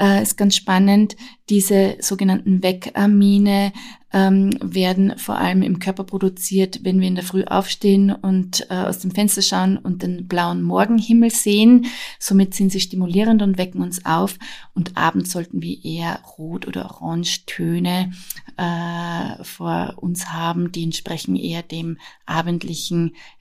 äh, 0.00 0.20
ist 0.22 0.36
ganz 0.36 0.56
spannend. 0.56 1.16
Diese 1.48 1.96
sogenannten 2.00 2.62
Weckamine 2.62 3.72
ähm, 4.12 4.50
werden 4.60 5.16
vor 5.16 5.36
allem 5.38 5.62
im 5.62 5.78
Körper 5.78 6.04
produziert, 6.04 6.80
wenn 6.82 7.00
wir 7.00 7.08
in 7.08 7.14
der 7.14 7.24
Früh 7.24 7.44
aufstehen 7.44 8.10
und 8.10 8.66
äh, 8.70 8.74
aus 8.74 8.98
dem 8.98 9.10
Fenster 9.10 9.42
schauen 9.42 9.76
und 9.76 10.02
den 10.02 10.26
blauen 10.26 10.62
Morgenhimmel 10.62 11.30
sehen. 11.30 11.86
Somit 12.18 12.54
sind 12.54 12.72
sie 12.72 12.80
stimulierend 12.80 13.42
und 13.42 13.58
wecken 13.58 13.82
uns 13.82 14.04
auf. 14.04 14.38
Und 14.74 14.96
abends 14.96 15.30
sollten 15.30 15.62
wir 15.62 15.84
eher 15.84 16.20
Rot- 16.38 16.66
oder 16.66 16.86
Orangetöne 16.86 18.12
äh, 18.56 19.44
vor 19.44 19.94
uns 19.98 20.32
haben. 20.32 20.72
Die 20.72 20.84
entsprechen 20.84 21.36
eher 21.36 21.62
dem 21.62 21.98
abendlichen 22.26 22.71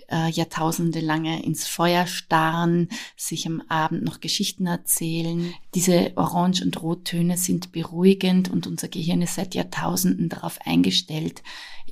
äh, 0.09 0.29
jahrtausendelange 0.29 1.43
ins 1.43 1.67
Feuer 1.67 2.05
starren, 2.05 2.89
sich 3.15 3.47
am 3.47 3.61
Abend 3.69 4.03
noch 4.03 4.19
Geschichten 4.19 4.67
erzählen. 4.67 5.53
Diese 5.73 6.13
Orange- 6.15 6.63
und 6.63 6.81
Rottöne 6.81 7.37
sind 7.37 7.71
beruhigend 7.71 8.49
und 8.49 8.67
unser 8.67 8.87
Gehirn 8.87 9.21
ist 9.21 9.35
seit 9.35 9.55
Jahrtausenden 9.55 10.29
darauf 10.29 10.59
eingestellt, 10.65 11.41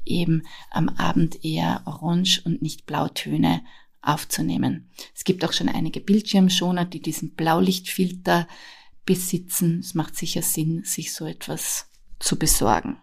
eben 0.06 0.44
am 0.70 0.90
Abend 0.90 1.44
eher 1.44 1.84
Orange 1.86 2.42
und 2.44 2.62
nicht 2.62 2.86
Blautöne 2.86 3.62
aufzunehmen. 4.02 4.90
Es 5.16 5.24
gibt 5.24 5.44
auch 5.44 5.54
schon 5.54 5.70
einige 5.70 6.00
Bildschirmschoner, 6.00 6.86
die 6.86 7.02
diesen 7.02 7.36
Blaulichtfilter 7.36 8.48
besitzen. 9.06 9.80
Es 9.80 9.94
macht 9.94 10.16
sicher 10.16 10.42
Sinn, 10.42 10.84
sich 10.86 11.14
so 11.14 11.26
etwas 11.26 11.90
zu 12.20 12.38
besorgen. 12.38 12.98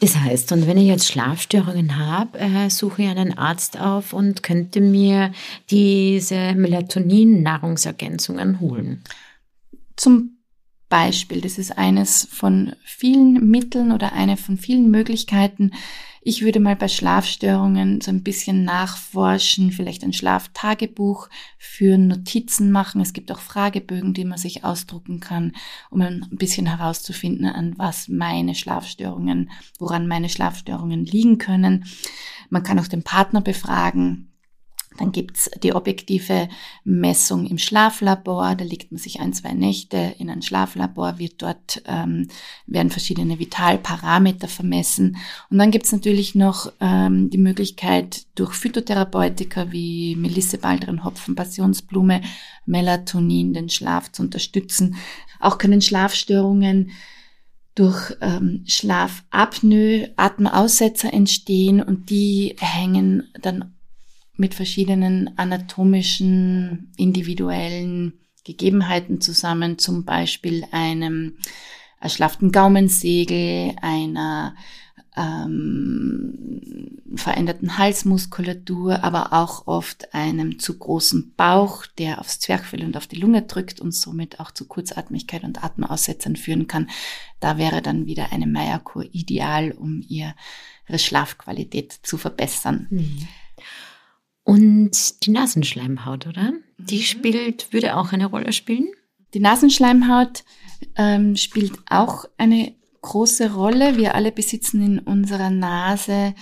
Das 0.00 0.16
heißt, 0.16 0.50
und 0.52 0.66
wenn 0.66 0.78
ich 0.78 0.86
jetzt 0.86 1.08
Schlafstörungen 1.08 1.98
habe, 1.98 2.38
äh, 2.38 2.70
suche 2.70 3.02
ich 3.02 3.08
einen 3.08 3.36
Arzt 3.36 3.78
auf 3.78 4.14
und 4.14 4.42
könnte 4.42 4.80
mir 4.80 5.32
diese 5.68 6.54
Melatonin-Nahrungsergänzungen 6.54 8.60
holen. 8.60 9.04
Zum 9.96 10.38
Beispiel, 10.88 11.42
das 11.42 11.58
ist 11.58 11.76
eines 11.76 12.26
von 12.32 12.72
vielen 12.82 13.50
Mitteln 13.50 13.92
oder 13.92 14.14
eine 14.14 14.38
von 14.38 14.56
vielen 14.56 14.90
Möglichkeiten, 14.90 15.72
ich 16.22 16.42
würde 16.42 16.60
mal 16.60 16.76
bei 16.76 16.88
Schlafstörungen 16.88 18.00
so 18.00 18.10
ein 18.10 18.22
bisschen 18.22 18.64
nachforschen, 18.64 19.72
vielleicht 19.72 20.04
ein 20.04 20.12
Schlaftagebuch 20.12 21.28
führen, 21.58 22.08
Notizen 22.08 22.70
machen. 22.70 23.00
Es 23.00 23.14
gibt 23.14 23.32
auch 23.32 23.40
Fragebögen, 23.40 24.12
die 24.12 24.26
man 24.26 24.36
sich 24.36 24.64
ausdrucken 24.64 25.20
kann, 25.20 25.52
um 25.90 26.02
ein 26.02 26.26
bisschen 26.32 26.66
herauszufinden, 26.66 27.46
an 27.46 27.74
was 27.78 28.08
meine 28.08 28.54
Schlafstörungen, 28.54 29.50
woran 29.78 30.06
meine 30.06 30.28
Schlafstörungen 30.28 31.06
liegen 31.06 31.38
können. 31.38 31.86
Man 32.50 32.62
kann 32.62 32.78
auch 32.78 32.88
den 32.88 33.02
Partner 33.02 33.40
befragen, 33.40 34.29
dann 35.00 35.12
gibt's 35.12 35.50
die 35.62 35.72
objektive 35.72 36.48
Messung 36.84 37.46
im 37.46 37.56
Schlaflabor. 37.56 38.54
Da 38.54 38.64
legt 38.64 38.92
man 38.92 38.98
sich 38.98 39.18
ein, 39.18 39.32
zwei 39.32 39.54
Nächte 39.54 40.14
in 40.18 40.28
ein 40.28 40.42
Schlaflabor, 40.42 41.18
wird 41.18 41.40
dort 41.40 41.82
ähm, 41.86 42.28
werden 42.66 42.90
verschiedene 42.90 43.38
Vitalparameter 43.38 44.46
vermessen. 44.46 45.16
Und 45.48 45.56
dann 45.56 45.70
gibt's 45.70 45.90
natürlich 45.90 46.34
noch 46.34 46.70
ähm, 46.80 47.30
die 47.30 47.38
Möglichkeit, 47.38 48.26
durch 48.34 48.52
Phytotherapeutika 48.52 49.72
wie 49.72 50.16
Melisse, 50.16 50.58
Baldrin, 50.58 51.02
Hopfen, 51.02 51.34
Passionsblume, 51.34 52.20
Melatonin 52.66 53.54
den 53.54 53.70
Schlaf 53.70 54.12
zu 54.12 54.22
unterstützen. 54.22 54.96
Auch 55.40 55.56
können 55.56 55.80
Schlafstörungen 55.80 56.90
durch 57.74 58.14
ähm, 58.20 58.64
Schlafapnoe, 58.66 60.10
Atemaussetzer 60.16 61.10
entstehen 61.10 61.82
und 61.82 62.10
die 62.10 62.54
hängen 62.58 63.32
dann 63.40 63.72
mit 64.40 64.54
verschiedenen 64.54 65.36
anatomischen, 65.36 66.92
individuellen 66.96 68.14
Gegebenheiten 68.42 69.20
zusammen, 69.20 69.78
zum 69.78 70.06
Beispiel 70.06 70.64
einem 70.72 71.36
erschlafften 72.00 72.50
Gaumensegel, 72.50 73.76
einer 73.82 74.54
ähm, 75.14 77.02
veränderten 77.16 77.76
Halsmuskulatur, 77.76 79.04
aber 79.04 79.34
auch 79.34 79.66
oft 79.66 80.14
einem 80.14 80.58
zu 80.58 80.78
großen 80.78 81.34
Bauch, 81.36 81.84
der 81.98 82.18
aufs 82.18 82.40
Zwerchfell 82.40 82.82
und 82.82 82.96
auf 82.96 83.06
die 83.06 83.20
Lunge 83.20 83.42
drückt 83.42 83.78
und 83.78 83.92
somit 83.92 84.40
auch 84.40 84.52
zu 84.52 84.66
Kurzatmigkeit 84.66 85.44
und 85.44 85.62
Atemaussetzern 85.62 86.36
führen 86.36 86.66
kann. 86.66 86.88
Da 87.40 87.58
wäre 87.58 87.82
dann 87.82 88.06
wieder 88.06 88.32
eine 88.32 88.46
Meierkur 88.46 89.04
ideal, 89.12 89.72
um 89.72 90.00
ihre 90.08 90.34
Schlafqualität 90.98 91.92
zu 91.92 92.16
verbessern. 92.16 92.86
Mhm. 92.88 93.28
Und 94.50 95.24
die 95.24 95.30
Nasenschleimhaut, 95.30 96.26
oder? 96.26 96.52
Die 96.76 96.96
mhm. 96.96 97.02
spielt, 97.02 97.72
würde 97.72 97.96
auch 97.96 98.12
eine 98.12 98.26
Rolle 98.26 98.52
spielen? 98.52 98.88
Die 99.32 99.38
Nasenschleimhaut 99.38 100.42
ähm, 100.96 101.36
spielt 101.36 101.78
auch 101.88 102.24
eine 102.36 102.74
große 103.02 103.54
Rolle. 103.54 103.96
Wir 103.96 104.14
alle 104.14 104.32
besitzen 104.32 104.82
in 104.82 104.98
unserer 104.98 105.50
Nase 105.50 106.34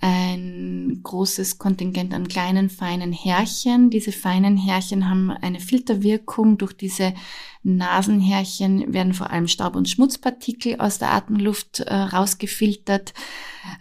ein 0.00 1.00
großes 1.02 1.58
Kontingent 1.58 2.14
an 2.14 2.28
kleinen, 2.28 2.70
feinen 2.70 3.12
Härchen. 3.12 3.90
Diese 3.90 4.12
feinen 4.12 4.56
Härchen 4.56 5.08
haben 5.10 5.30
eine 5.30 5.60
Filterwirkung. 5.60 6.58
Durch 6.58 6.72
diese 6.72 7.14
Nasenhärchen 7.62 8.92
werden 8.92 9.12
vor 9.12 9.30
allem 9.30 9.48
Staub- 9.48 9.76
und 9.76 9.88
Schmutzpartikel 9.88 10.76
aus 10.78 10.98
der 10.98 11.12
Atemluft 11.12 11.80
äh, 11.80 11.94
rausgefiltert. 11.94 13.12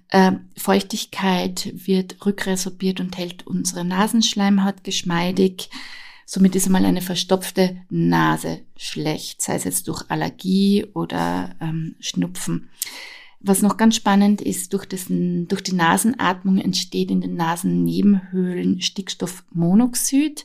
Äh, 0.10 0.34
Feuchtigkeit 0.58 1.72
wird 1.74 2.26
rückresorbiert 2.26 3.00
und 3.00 3.18
hält 3.18 3.48
unsere 3.48 3.86
Nasenschleimhaut 3.86 4.84
geschmeidig. 4.84 5.70
Somit 6.30 6.58
ist 6.58 6.66
einmal 6.66 6.84
eine 6.84 7.00
verstopfte 7.00 7.78
Nase 7.90 8.60
schlecht, 8.76 9.42
sei 9.42 9.56
es 9.56 9.64
jetzt 9.64 9.88
durch 9.88 10.04
Allergie 10.10 10.86
oder 10.94 11.56
ähm, 11.62 11.96
Schnupfen. 12.02 12.70
Was 13.40 13.62
noch 13.62 13.78
ganz 13.78 13.96
spannend 13.96 14.42
ist, 14.42 14.74
durch, 14.74 14.86
das, 14.88 15.06
durch 15.10 15.62
die 15.62 15.76
Nasenatmung 15.76 16.58
entsteht 16.58 17.12
in 17.12 17.22
den 17.22 17.36
Nasennebenhöhlen 17.36 18.82
Stickstoffmonoxid. 18.82 20.44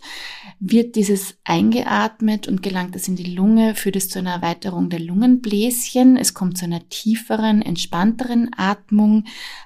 Wird 0.61 0.94
dieses 0.94 1.38
eingeatmet 1.44 2.48
und 2.48 2.62
gelangt 2.62 2.94
es 2.94 3.09
in 3.09 3.16
die 3.16 3.35
Lunge, 3.35 3.74
führt 3.74 3.96
es 3.96 4.11
zu 4.11 4.18
einer 4.18 4.33
Erweiterung 4.33 4.90
der 4.90 5.00
Lungenbläschen. 5.00 6.18
Es 6.18 6.35
kommt 6.35 6.59
zu 6.59 6.66
einer 6.66 6.87
tieferen, 6.90 7.62
entspannteren 7.62 8.50
Atmung. 8.55 9.24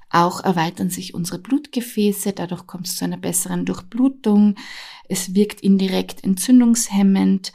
Auch 0.08 0.44
erweitern 0.44 0.88
sich 0.88 1.12
unsere 1.12 1.40
Blutgefäße, 1.40 2.32
dadurch 2.32 2.68
kommt 2.68 2.86
es 2.86 2.94
zu 2.94 3.04
einer 3.04 3.16
besseren 3.16 3.64
Durchblutung. 3.64 4.54
Es 5.08 5.34
wirkt 5.34 5.60
indirekt 5.62 6.22
entzündungshemmend, 6.22 7.52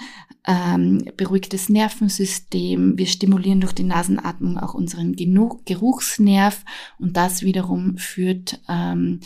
ähm, 0.48 1.06
beruhigt 1.18 1.54
das 1.54 1.70
Nervensystem. 1.70 2.98
Wir 2.98 3.08
stimulieren 3.08 3.62
durch 3.62 3.74
die 3.74 3.84
Nasenatmung 3.84 4.58
auch 4.58 4.74
unseren 4.74 5.16
Geruchsnerv 5.16 6.64
und 6.98 7.16
das 7.18 7.44
wiederum 7.44 7.98
führt 7.98 8.60
ähm, 8.68 9.20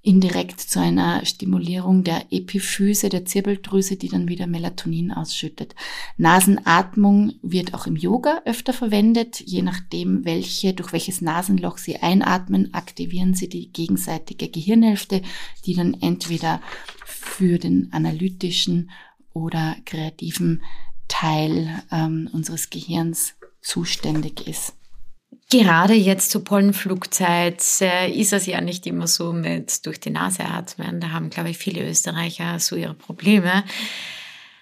indirekt 0.00 0.60
zu 0.60 0.80
einer 0.80 1.26
Stimulierung 1.26 2.02
der 2.02 2.26
Epiphyse, 2.30 3.10
der 3.10 3.26
Zirbeldrüse, 3.26 3.96
die 3.96 4.08
dann 4.08 4.28
wieder 4.28 4.46
Melatonin 4.46 5.12
ausschüttet. 5.12 5.74
Nasenatmung 6.16 7.34
wird 7.42 7.74
auch 7.74 7.86
im 7.86 7.96
Yoga 7.96 8.40
öfter 8.46 8.72
verwendet. 8.72 9.40
Je 9.40 9.60
nachdem, 9.60 10.24
welche, 10.24 10.72
durch 10.72 10.94
welches 10.94 11.20
Nasenloch 11.20 11.76
Sie 11.76 11.96
einatmen, 11.96 12.72
aktivieren 12.72 13.34
Sie 13.34 13.50
die 13.50 13.70
gegenseitige 13.70 14.48
Gehirnhälfte, 14.48 15.20
die 15.66 15.74
dann 15.74 15.92
entweder 16.00 16.62
für 17.04 17.58
den 17.58 17.92
analytischen 17.92 18.90
oder 19.38 19.76
kreativen 19.84 20.62
Teil 21.08 21.82
ähm, 21.90 22.28
unseres 22.32 22.70
Gehirns 22.70 23.34
zuständig 23.60 24.46
ist. 24.46 24.74
Gerade 25.50 25.94
jetzt 25.94 26.30
zur 26.30 26.44
Pollenflugzeit 26.44 27.64
äh, 27.80 28.10
ist 28.10 28.34
es 28.34 28.44
ja 28.44 28.60
nicht 28.60 28.86
immer 28.86 29.06
so 29.06 29.32
mit 29.32 29.86
durch 29.86 29.98
die 29.98 30.10
Nase 30.10 30.44
atmen. 30.44 31.00
Da 31.00 31.10
haben, 31.10 31.30
glaube 31.30 31.50
ich, 31.50 31.58
viele 31.58 31.88
Österreicher 31.88 32.58
so 32.58 32.76
ihre 32.76 32.94
Probleme. 32.94 33.64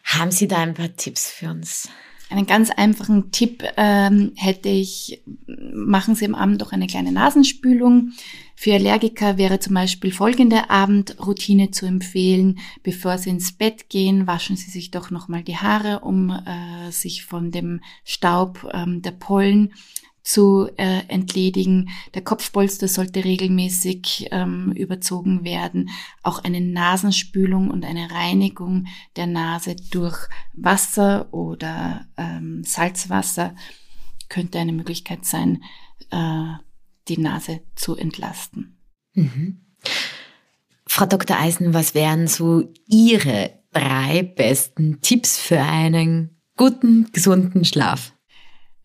Haben 0.04 0.30
Sie 0.30 0.46
da 0.46 0.58
ein 0.58 0.74
paar 0.74 0.94
Tipps 0.94 1.28
für 1.28 1.50
uns? 1.50 1.88
Einen 2.28 2.46
ganz 2.46 2.70
einfachen 2.70 3.30
Tipp 3.30 3.62
ähm, 3.76 4.32
hätte 4.34 4.68
ich, 4.68 5.22
machen 5.46 6.16
Sie 6.16 6.24
am 6.24 6.34
Abend 6.34 6.60
doch 6.60 6.72
eine 6.72 6.88
kleine 6.88 7.12
Nasenspülung. 7.12 8.12
Für 8.56 8.74
Allergiker 8.74 9.38
wäre 9.38 9.60
zum 9.60 9.74
Beispiel 9.74 10.10
folgende 10.10 10.68
Abendroutine 10.68 11.70
zu 11.70 11.86
empfehlen. 11.86 12.58
Bevor 12.82 13.18
Sie 13.18 13.30
ins 13.30 13.52
Bett 13.52 13.90
gehen, 13.90 14.26
waschen 14.26 14.56
Sie 14.56 14.70
sich 14.70 14.90
doch 14.90 15.10
nochmal 15.10 15.44
die 15.44 15.56
Haare, 15.56 16.00
um 16.00 16.30
äh, 16.30 16.90
sich 16.90 17.24
von 17.24 17.52
dem 17.52 17.80
Staub 18.04 18.68
ähm, 18.72 19.02
der 19.02 19.12
Pollen 19.12 19.72
zu 20.26 20.68
äh, 20.76 21.02
entledigen. 21.06 21.90
Der 22.14 22.22
Kopfpolster 22.22 22.88
sollte 22.88 23.24
regelmäßig 23.24 24.26
ähm, 24.32 24.72
überzogen 24.72 25.44
werden. 25.44 25.90
Auch 26.24 26.42
eine 26.42 26.60
Nasenspülung 26.60 27.70
und 27.70 27.84
eine 27.84 28.10
Reinigung 28.10 28.86
der 29.14 29.28
Nase 29.28 29.76
durch 29.92 30.18
Wasser 30.52 31.32
oder 31.32 32.08
ähm, 32.16 32.64
Salzwasser 32.64 33.54
könnte 34.28 34.58
eine 34.58 34.72
Möglichkeit 34.72 35.24
sein, 35.24 35.62
äh, 36.10 36.54
die 37.06 37.18
Nase 37.18 37.60
zu 37.76 37.94
entlasten. 37.94 38.80
Mhm. 39.14 39.60
Frau 40.88 41.06
Dr. 41.06 41.38
Eisen, 41.38 41.72
was 41.72 41.94
wären 41.94 42.26
so 42.26 42.68
Ihre 42.88 43.60
drei 43.72 44.24
besten 44.24 45.00
Tipps 45.02 45.38
für 45.38 45.60
einen 45.60 46.40
guten, 46.56 47.12
gesunden 47.12 47.64
Schlaf? 47.64 48.15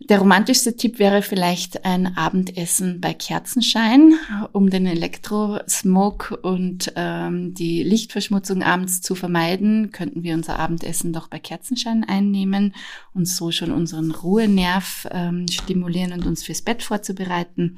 Der 0.10 0.18
romantischste 0.18 0.76
Tipp 0.76 0.98
wäre 0.98 1.22
vielleicht 1.22 1.86
ein 1.86 2.18
Abendessen 2.18 3.00
bei 3.02 3.14
Kerzenschein, 3.14 4.16
um 4.52 4.72
den 4.72 4.88
Elektrosmog 4.88 6.40
und 6.42 6.92
ähm, 6.96 7.54
die 7.54 7.84
Lichtverschmutzung 7.84 8.64
abends 8.64 9.02
zu 9.02 9.14
vermeiden, 9.14 9.92
könnten 9.92 10.24
wir 10.24 10.34
unser 10.34 10.58
Abendessen 10.58 11.14
doch 11.14 11.28
bei 11.28 11.38
Kerzenschein 11.38 12.04
einnehmen 12.04 12.74
und 13.14 13.28
so 13.28 13.52
schon 13.52 13.72
unseren 13.72 14.10
Ruhenerv 14.10 15.08
ähm, 15.12 15.46
stimulieren 15.48 16.14
und 16.14 16.26
uns 16.26 16.44
fürs 16.44 16.64
Bett 16.64 16.82
vorzubereiten. 16.82 17.78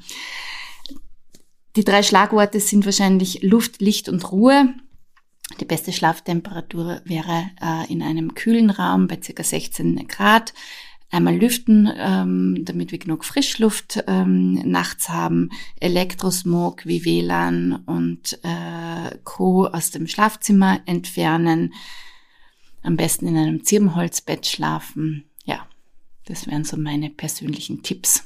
Die 1.76 1.84
drei 1.84 2.02
Schlagworte 2.02 2.58
sind 2.58 2.86
wahrscheinlich 2.86 3.42
Luft, 3.42 3.82
Licht 3.82 4.08
und 4.08 4.32
Ruhe. 4.32 4.72
Die 5.60 5.66
beste 5.66 5.92
Schlaftemperatur 5.92 7.02
wäre 7.04 7.50
äh, 7.60 7.92
in 7.92 8.02
einem 8.02 8.34
kühlen 8.34 8.70
Raum 8.70 9.08
bei 9.08 9.20
circa 9.22 9.42
16 9.42 10.08
Grad 10.08 10.54
einmal 11.14 11.36
lüften, 11.36 11.90
ähm, 11.96 12.64
damit 12.64 12.92
wir 12.92 12.98
genug 12.98 13.24
Frischluft 13.24 14.02
ähm, 14.06 14.54
nachts 14.68 15.08
haben, 15.08 15.50
Elektrosmog 15.80 16.84
wie 16.84 17.04
WLAN 17.04 17.76
und 17.86 18.38
äh, 18.42 19.16
Co. 19.22 19.66
aus 19.66 19.90
dem 19.90 20.06
Schlafzimmer 20.06 20.80
entfernen, 20.86 21.72
am 22.82 22.96
besten 22.96 23.28
in 23.28 23.36
einem 23.36 23.64
Zirbenholzbett 23.64 24.46
schlafen. 24.46 25.24
Ja, 25.44 25.66
das 26.26 26.46
wären 26.46 26.64
so 26.64 26.76
meine 26.76 27.10
persönlichen 27.10 27.82
Tipps. 27.82 28.24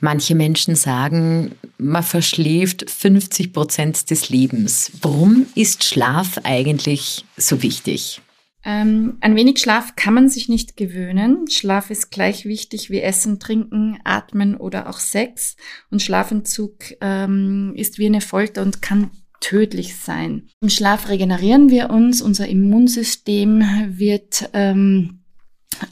Manche 0.00 0.34
Menschen 0.34 0.76
sagen, 0.76 1.52
man 1.78 2.02
verschläft 2.02 2.90
50 2.90 3.52
Prozent 3.52 4.10
des 4.10 4.28
Lebens. 4.28 4.92
Warum 5.00 5.46
ist 5.54 5.84
Schlaf 5.84 6.38
eigentlich 6.42 7.24
so 7.36 7.62
wichtig? 7.62 8.20
Ähm, 8.66 9.18
ein 9.20 9.36
wenig 9.36 9.60
Schlaf 9.60 9.94
kann 9.94 10.12
man 10.12 10.28
sich 10.28 10.48
nicht 10.48 10.76
gewöhnen. 10.76 11.48
Schlaf 11.48 11.90
ist 11.90 12.10
gleich 12.10 12.46
wichtig 12.46 12.90
wie 12.90 13.00
Essen, 13.00 13.38
Trinken, 13.38 14.00
Atmen 14.02 14.56
oder 14.56 14.90
auch 14.90 14.98
Sex. 14.98 15.54
Und 15.88 16.02
Schlafentzug 16.02 16.74
ähm, 17.00 17.72
ist 17.76 17.98
wie 17.98 18.06
eine 18.06 18.20
Folter 18.20 18.62
und 18.62 18.82
kann 18.82 19.12
tödlich 19.38 19.96
sein. 19.96 20.48
Im 20.60 20.68
Schlaf 20.68 21.08
regenerieren 21.08 21.70
wir 21.70 21.90
uns, 21.90 22.20
unser 22.20 22.48
Immunsystem 22.48 23.62
wird 23.86 24.50
ähm, 24.52 25.20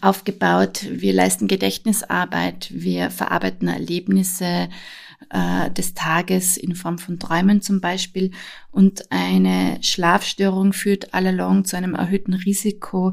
aufgebaut, 0.00 0.84
wir 0.90 1.12
leisten 1.12 1.46
Gedächtnisarbeit, 1.46 2.70
wir 2.72 3.10
verarbeiten 3.10 3.68
Erlebnisse, 3.68 4.68
äh, 5.30 5.70
des 5.70 5.94
Tages 5.94 6.56
in 6.56 6.74
Form 6.74 6.98
von 6.98 7.18
Träumen 7.18 7.60
zum 7.60 7.80
Beispiel. 7.80 8.30
Und 8.70 9.10
eine 9.10 9.78
Schlafstörung 9.82 10.72
führt 10.72 11.14
allalong 11.14 11.64
zu 11.64 11.76
einem 11.76 11.94
erhöhten 11.94 12.34
Risiko, 12.34 13.12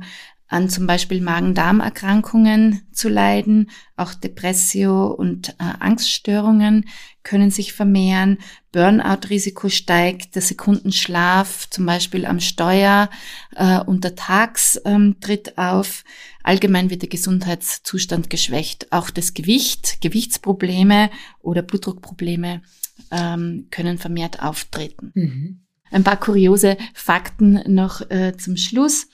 an 0.52 0.70
zum 0.70 0.86
Beispiel 0.86 1.22
Magen-Darm-Erkrankungen 1.22 2.82
zu 2.92 3.08
leiden. 3.08 3.70
Auch 3.96 4.14
Depressio 4.14 5.08
und 5.08 5.50
äh, 5.52 5.54
Angststörungen 5.80 6.90
können 7.24 7.52
sich 7.52 7.72
vermehren. 7.72 8.38
Burnout-Risiko 8.74 9.70
steigt, 9.70 10.36
der 10.36 10.42
Sekundenschlaf 10.42 11.70
zum 11.70 11.86
Beispiel 11.86 12.26
am 12.26 12.42
Steuer 12.42 13.10
äh, 13.56 13.80
untertags 13.80 14.80
ähm, 14.84 15.16
tritt 15.22 15.58
auf. 15.58 16.04
Allgemein 16.44 16.90
wird 16.90 17.04
der 17.04 17.10
Gesundheitszustand 17.10 18.30
geschwächt. 18.30 18.92
Auch 18.92 19.10
das 19.10 19.34
Gewicht, 19.34 20.02
Gewichtsprobleme 20.02 21.12
oder 21.40 21.62
Blutdruckprobleme 21.62 22.62
ähm, 23.10 23.68
können 23.72 23.98
vermehrt 23.98 24.44
auftreten. 24.44 25.12
Mhm. 25.16 25.62
Ein 25.92 26.04
paar 26.04 26.18
kuriose 26.18 26.78
Fakten 26.94 27.62
noch 27.68 28.10
äh, 28.10 28.36
zum 28.38 28.58
Schluss. 28.58 29.08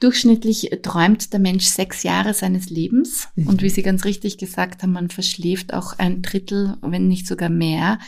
Durchschnittlich 0.00 0.70
träumt 0.82 1.32
der 1.32 1.40
Mensch 1.40 1.64
sechs 1.66 2.02
Jahre 2.02 2.34
seines 2.34 2.70
Lebens. 2.70 3.28
Mhm. 3.36 3.46
Und 3.46 3.62
wie 3.62 3.70
Sie 3.70 3.82
ganz 3.82 4.04
richtig 4.04 4.38
gesagt 4.38 4.82
haben, 4.82 4.92
man 4.92 5.10
verschläft 5.10 5.72
auch 5.72 5.98
ein 5.98 6.22
Drittel, 6.22 6.76
wenn 6.82 7.08
nicht 7.08 7.26
sogar 7.26 7.48
mehr. 7.48 7.98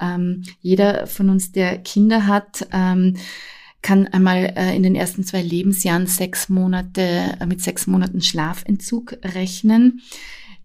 Ähm, 0.00 0.42
jeder 0.60 1.06
von 1.06 1.30
uns, 1.30 1.52
der 1.52 1.78
Kinder 1.78 2.26
hat, 2.26 2.66
ähm, 2.72 3.16
kann 3.82 4.08
einmal 4.08 4.52
äh, 4.56 4.74
in 4.74 4.82
den 4.82 4.96
ersten 4.96 5.22
zwei 5.22 5.42
Lebensjahren 5.42 6.08
sechs 6.08 6.48
Monate 6.48 7.36
äh, 7.38 7.46
mit 7.46 7.62
sechs 7.62 7.86
Monaten 7.86 8.20
Schlafentzug 8.20 9.16
rechnen. 9.22 10.00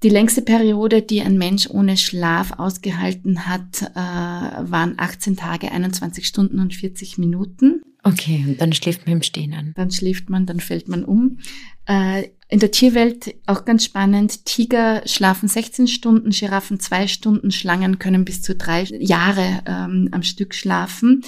Die 0.03 0.09
längste 0.09 0.41
Periode, 0.41 1.03
die 1.03 1.21
ein 1.21 1.37
Mensch 1.37 1.69
ohne 1.69 1.95
Schlaf 1.95 2.53
ausgehalten 2.57 3.47
hat, 3.47 3.83
äh, 3.83 3.95
waren 3.95 4.95
18 4.97 5.37
Tage, 5.37 5.71
21 5.71 6.25
Stunden 6.25 6.59
und 6.59 6.73
40 6.73 7.19
Minuten. 7.19 7.81
Okay, 8.03 8.43
und 8.47 8.59
dann 8.59 8.73
schläft 8.73 9.05
man 9.05 9.17
im 9.17 9.21
Stehen 9.21 9.53
an. 9.53 9.73
Dann 9.75 9.91
schläft 9.91 10.29
man, 10.29 10.47
dann 10.47 10.59
fällt 10.59 10.87
man 10.87 11.05
um. 11.05 11.37
Äh, 11.85 12.29
in 12.49 12.59
der 12.59 12.71
Tierwelt 12.71 13.35
auch 13.45 13.63
ganz 13.63 13.85
spannend. 13.85 14.45
Tiger 14.45 15.03
schlafen 15.05 15.47
16 15.47 15.87
Stunden, 15.87 16.31
Giraffen 16.31 16.79
zwei 16.79 17.07
Stunden, 17.07 17.51
Schlangen 17.51 17.99
können 17.99 18.25
bis 18.25 18.41
zu 18.41 18.55
drei 18.55 18.83
Jahre 18.83 19.63
ähm, 19.67 20.09
am 20.11 20.23
Stück 20.23 20.55
schlafen. 20.55 21.23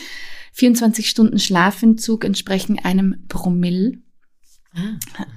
24 0.53 1.09
Stunden 1.09 1.39
Schlafentzug 1.39 2.25
entsprechen 2.25 2.79
einem 2.79 3.23
Promille. 3.27 4.02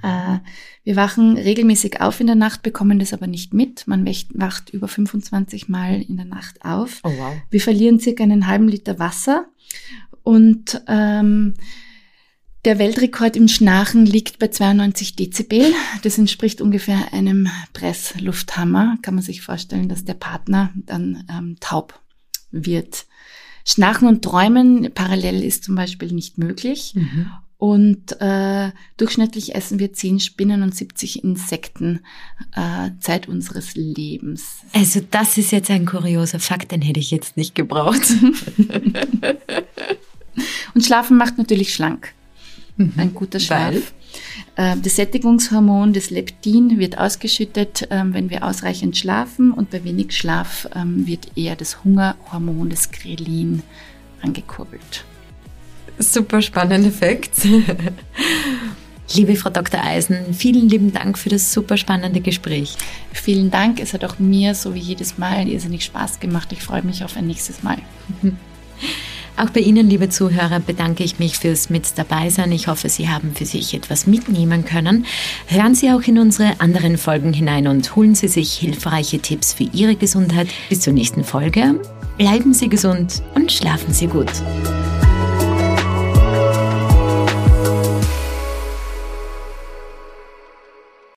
Ah. 0.01 0.35
Äh, 0.35 0.39
wir 0.83 0.95
wachen 0.95 1.37
regelmäßig 1.37 2.01
auf 2.01 2.19
in 2.19 2.27
der 2.27 2.35
Nacht, 2.35 2.63
bekommen 2.63 2.99
das 2.99 3.13
aber 3.13 3.27
nicht 3.27 3.53
mit. 3.53 3.87
Man 3.87 4.05
wacht 4.33 4.69
über 4.69 4.87
25 4.87 5.69
Mal 5.69 6.01
in 6.01 6.17
der 6.17 6.25
Nacht 6.25 6.63
auf. 6.63 7.01
Oh, 7.03 7.11
wow. 7.17 7.35
Wir 7.49 7.61
verlieren 7.61 7.99
circa 7.99 8.23
einen 8.23 8.47
halben 8.47 8.67
Liter 8.67 8.99
Wasser 8.99 9.47
und 10.23 10.81
ähm, 10.87 11.53
der 12.65 12.79
Weltrekord 12.79 13.37
im 13.37 13.47
Schnarchen 13.47 14.05
liegt 14.05 14.39
bei 14.39 14.49
92 14.49 15.15
Dezibel. 15.15 15.73
Das 16.01 16.17
entspricht 16.17 16.59
ungefähr 16.59 17.13
einem 17.13 17.47
Presslufthammer. 17.71 18.97
Kann 19.01 19.15
man 19.15 19.23
sich 19.23 19.41
vorstellen, 19.41 19.87
dass 19.87 20.03
der 20.03 20.15
Partner 20.15 20.73
dann 20.75 21.25
ähm, 21.29 21.55
taub 21.61 21.99
wird. 22.51 23.05
Schnarchen 23.63 24.07
und 24.07 24.21
Träumen 24.21 24.91
parallel 24.93 25.43
ist 25.43 25.63
zum 25.63 25.75
Beispiel 25.75 26.11
nicht 26.11 26.37
möglich. 26.37 26.93
Mhm. 26.95 27.31
Und 27.57 28.21
äh, 28.21 28.71
durchschnittlich 28.97 29.55
essen 29.55 29.79
wir 29.79 29.91
10 29.91 30.19
Spinnen 30.19 30.61
und 30.61 30.75
70 30.75 31.23
Insekten 31.23 32.01
äh, 32.55 32.91
Zeit 32.99 33.27
unseres 33.27 33.75
Lebens. 33.75 34.59
Also 34.73 35.01
das 35.09 35.39
ist 35.39 35.51
jetzt 35.51 35.71
ein 35.71 35.87
kurioser 35.87 36.39
Fakt, 36.39 36.71
den 36.71 36.83
hätte 36.83 36.99
ich 36.99 37.09
jetzt 37.09 37.35
nicht 37.35 37.55
gebraucht. 37.55 38.11
und 40.75 40.85
Schlafen 40.85 41.17
macht 41.17 41.39
natürlich 41.39 41.73
schlank. 41.73 42.13
Mhm. 42.77 42.93
Ein 42.95 43.15
guter 43.15 43.39
Schlaf. 43.39 43.73
Weil? 43.73 43.81
Äh, 44.55 44.77
das 44.77 44.97
Sättigungshormon, 44.97 45.93
das 45.93 46.11
Leptin, 46.11 46.77
wird 46.77 46.99
ausgeschüttet, 46.99 47.87
ähm, 47.89 48.13
wenn 48.13 48.29
wir 48.29 48.45
ausreichend 48.45 48.97
schlafen 48.97 49.51
und 49.51 49.71
bei 49.71 49.83
wenig 49.83 50.15
Schlaf 50.15 50.67
ähm, 50.75 51.07
wird 51.07 51.35
eher 51.35 51.55
das 51.55 51.83
Hungerhormon, 51.83 52.69
das 52.69 52.91
Grelin, 52.91 53.63
angekurbelt. 54.21 55.05
Super 55.99 56.41
spannende 56.41 56.91
Facts. 56.91 57.47
Liebe 59.15 59.35
Frau 59.35 59.49
Dr. 59.49 59.81
Eisen, 59.81 60.33
vielen 60.33 60.67
lieben 60.67 60.91
Dank 60.91 61.17
für 61.17 61.29
das 61.29 61.53
super 61.53 61.77
spannende 61.77 62.19
Gespräch. 62.19 62.75
Vielen 63.13 63.49
Dank. 63.49 63.79
Es 63.79 63.93
hat 63.93 64.03
auch 64.03 64.19
mir, 64.19 64.53
so 64.53 64.75
wie 64.75 64.79
jedes 64.79 65.17
Mal, 65.17 65.47
irrsinnig 65.47 65.85
Spaß 65.85 66.19
gemacht. 66.19 66.51
Ich 66.51 66.61
freue 66.61 66.83
mich 66.83 67.03
auf 67.03 67.15
ein 67.15 67.27
nächstes 67.27 67.63
Mal. 67.63 67.77
Auch 69.39 69.51
bei 69.51 69.59
Ihnen, 69.59 69.87
liebe 69.87 70.09
Zuhörer, 70.09 70.59
bedanke 70.59 71.03
ich 71.03 71.19
mich 71.19 71.37
fürs 71.37 71.69
Mit 71.69 71.95
dabei 71.99 72.31
sein. 72.31 72.51
Ich 72.51 72.67
hoffe, 72.67 72.89
Sie 72.89 73.07
haben 73.07 73.35
für 73.35 73.45
sich 73.45 73.75
etwas 73.75 74.07
mitnehmen 74.07 74.65
können. 74.65 75.05
Hören 75.45 75.75
Sie 75.75 75.91
auch 75.91 76.01
in 76.01 76.17
unsere 76.17 76.59
anderen 76.59 76.97
Folgen 76.97 77.33
hinein 77.33 77.67
und 77.67 77.95
holen 77.95 78.15
Sie 78.15 78.29
sich 78.29 78.53
hilfreiche 78.53 79.19
Tipps 79.19 79.53
für 79.53 79.65
Ihre 79.65 79.95
Gesundheit. 79.95 80.47
Bis 80.69 80.79
zur 80.79 80.93
nächsten 80.93 81.23
Folge. 81.23 81.79
Bleiben 82.17 82.55
Sie 82.55 82.67
gesund 82.67 83.21
und 83.35 83.51
schlafen 83.51 83.93
Sie 83.93 84.07
gut. 84.07 84.31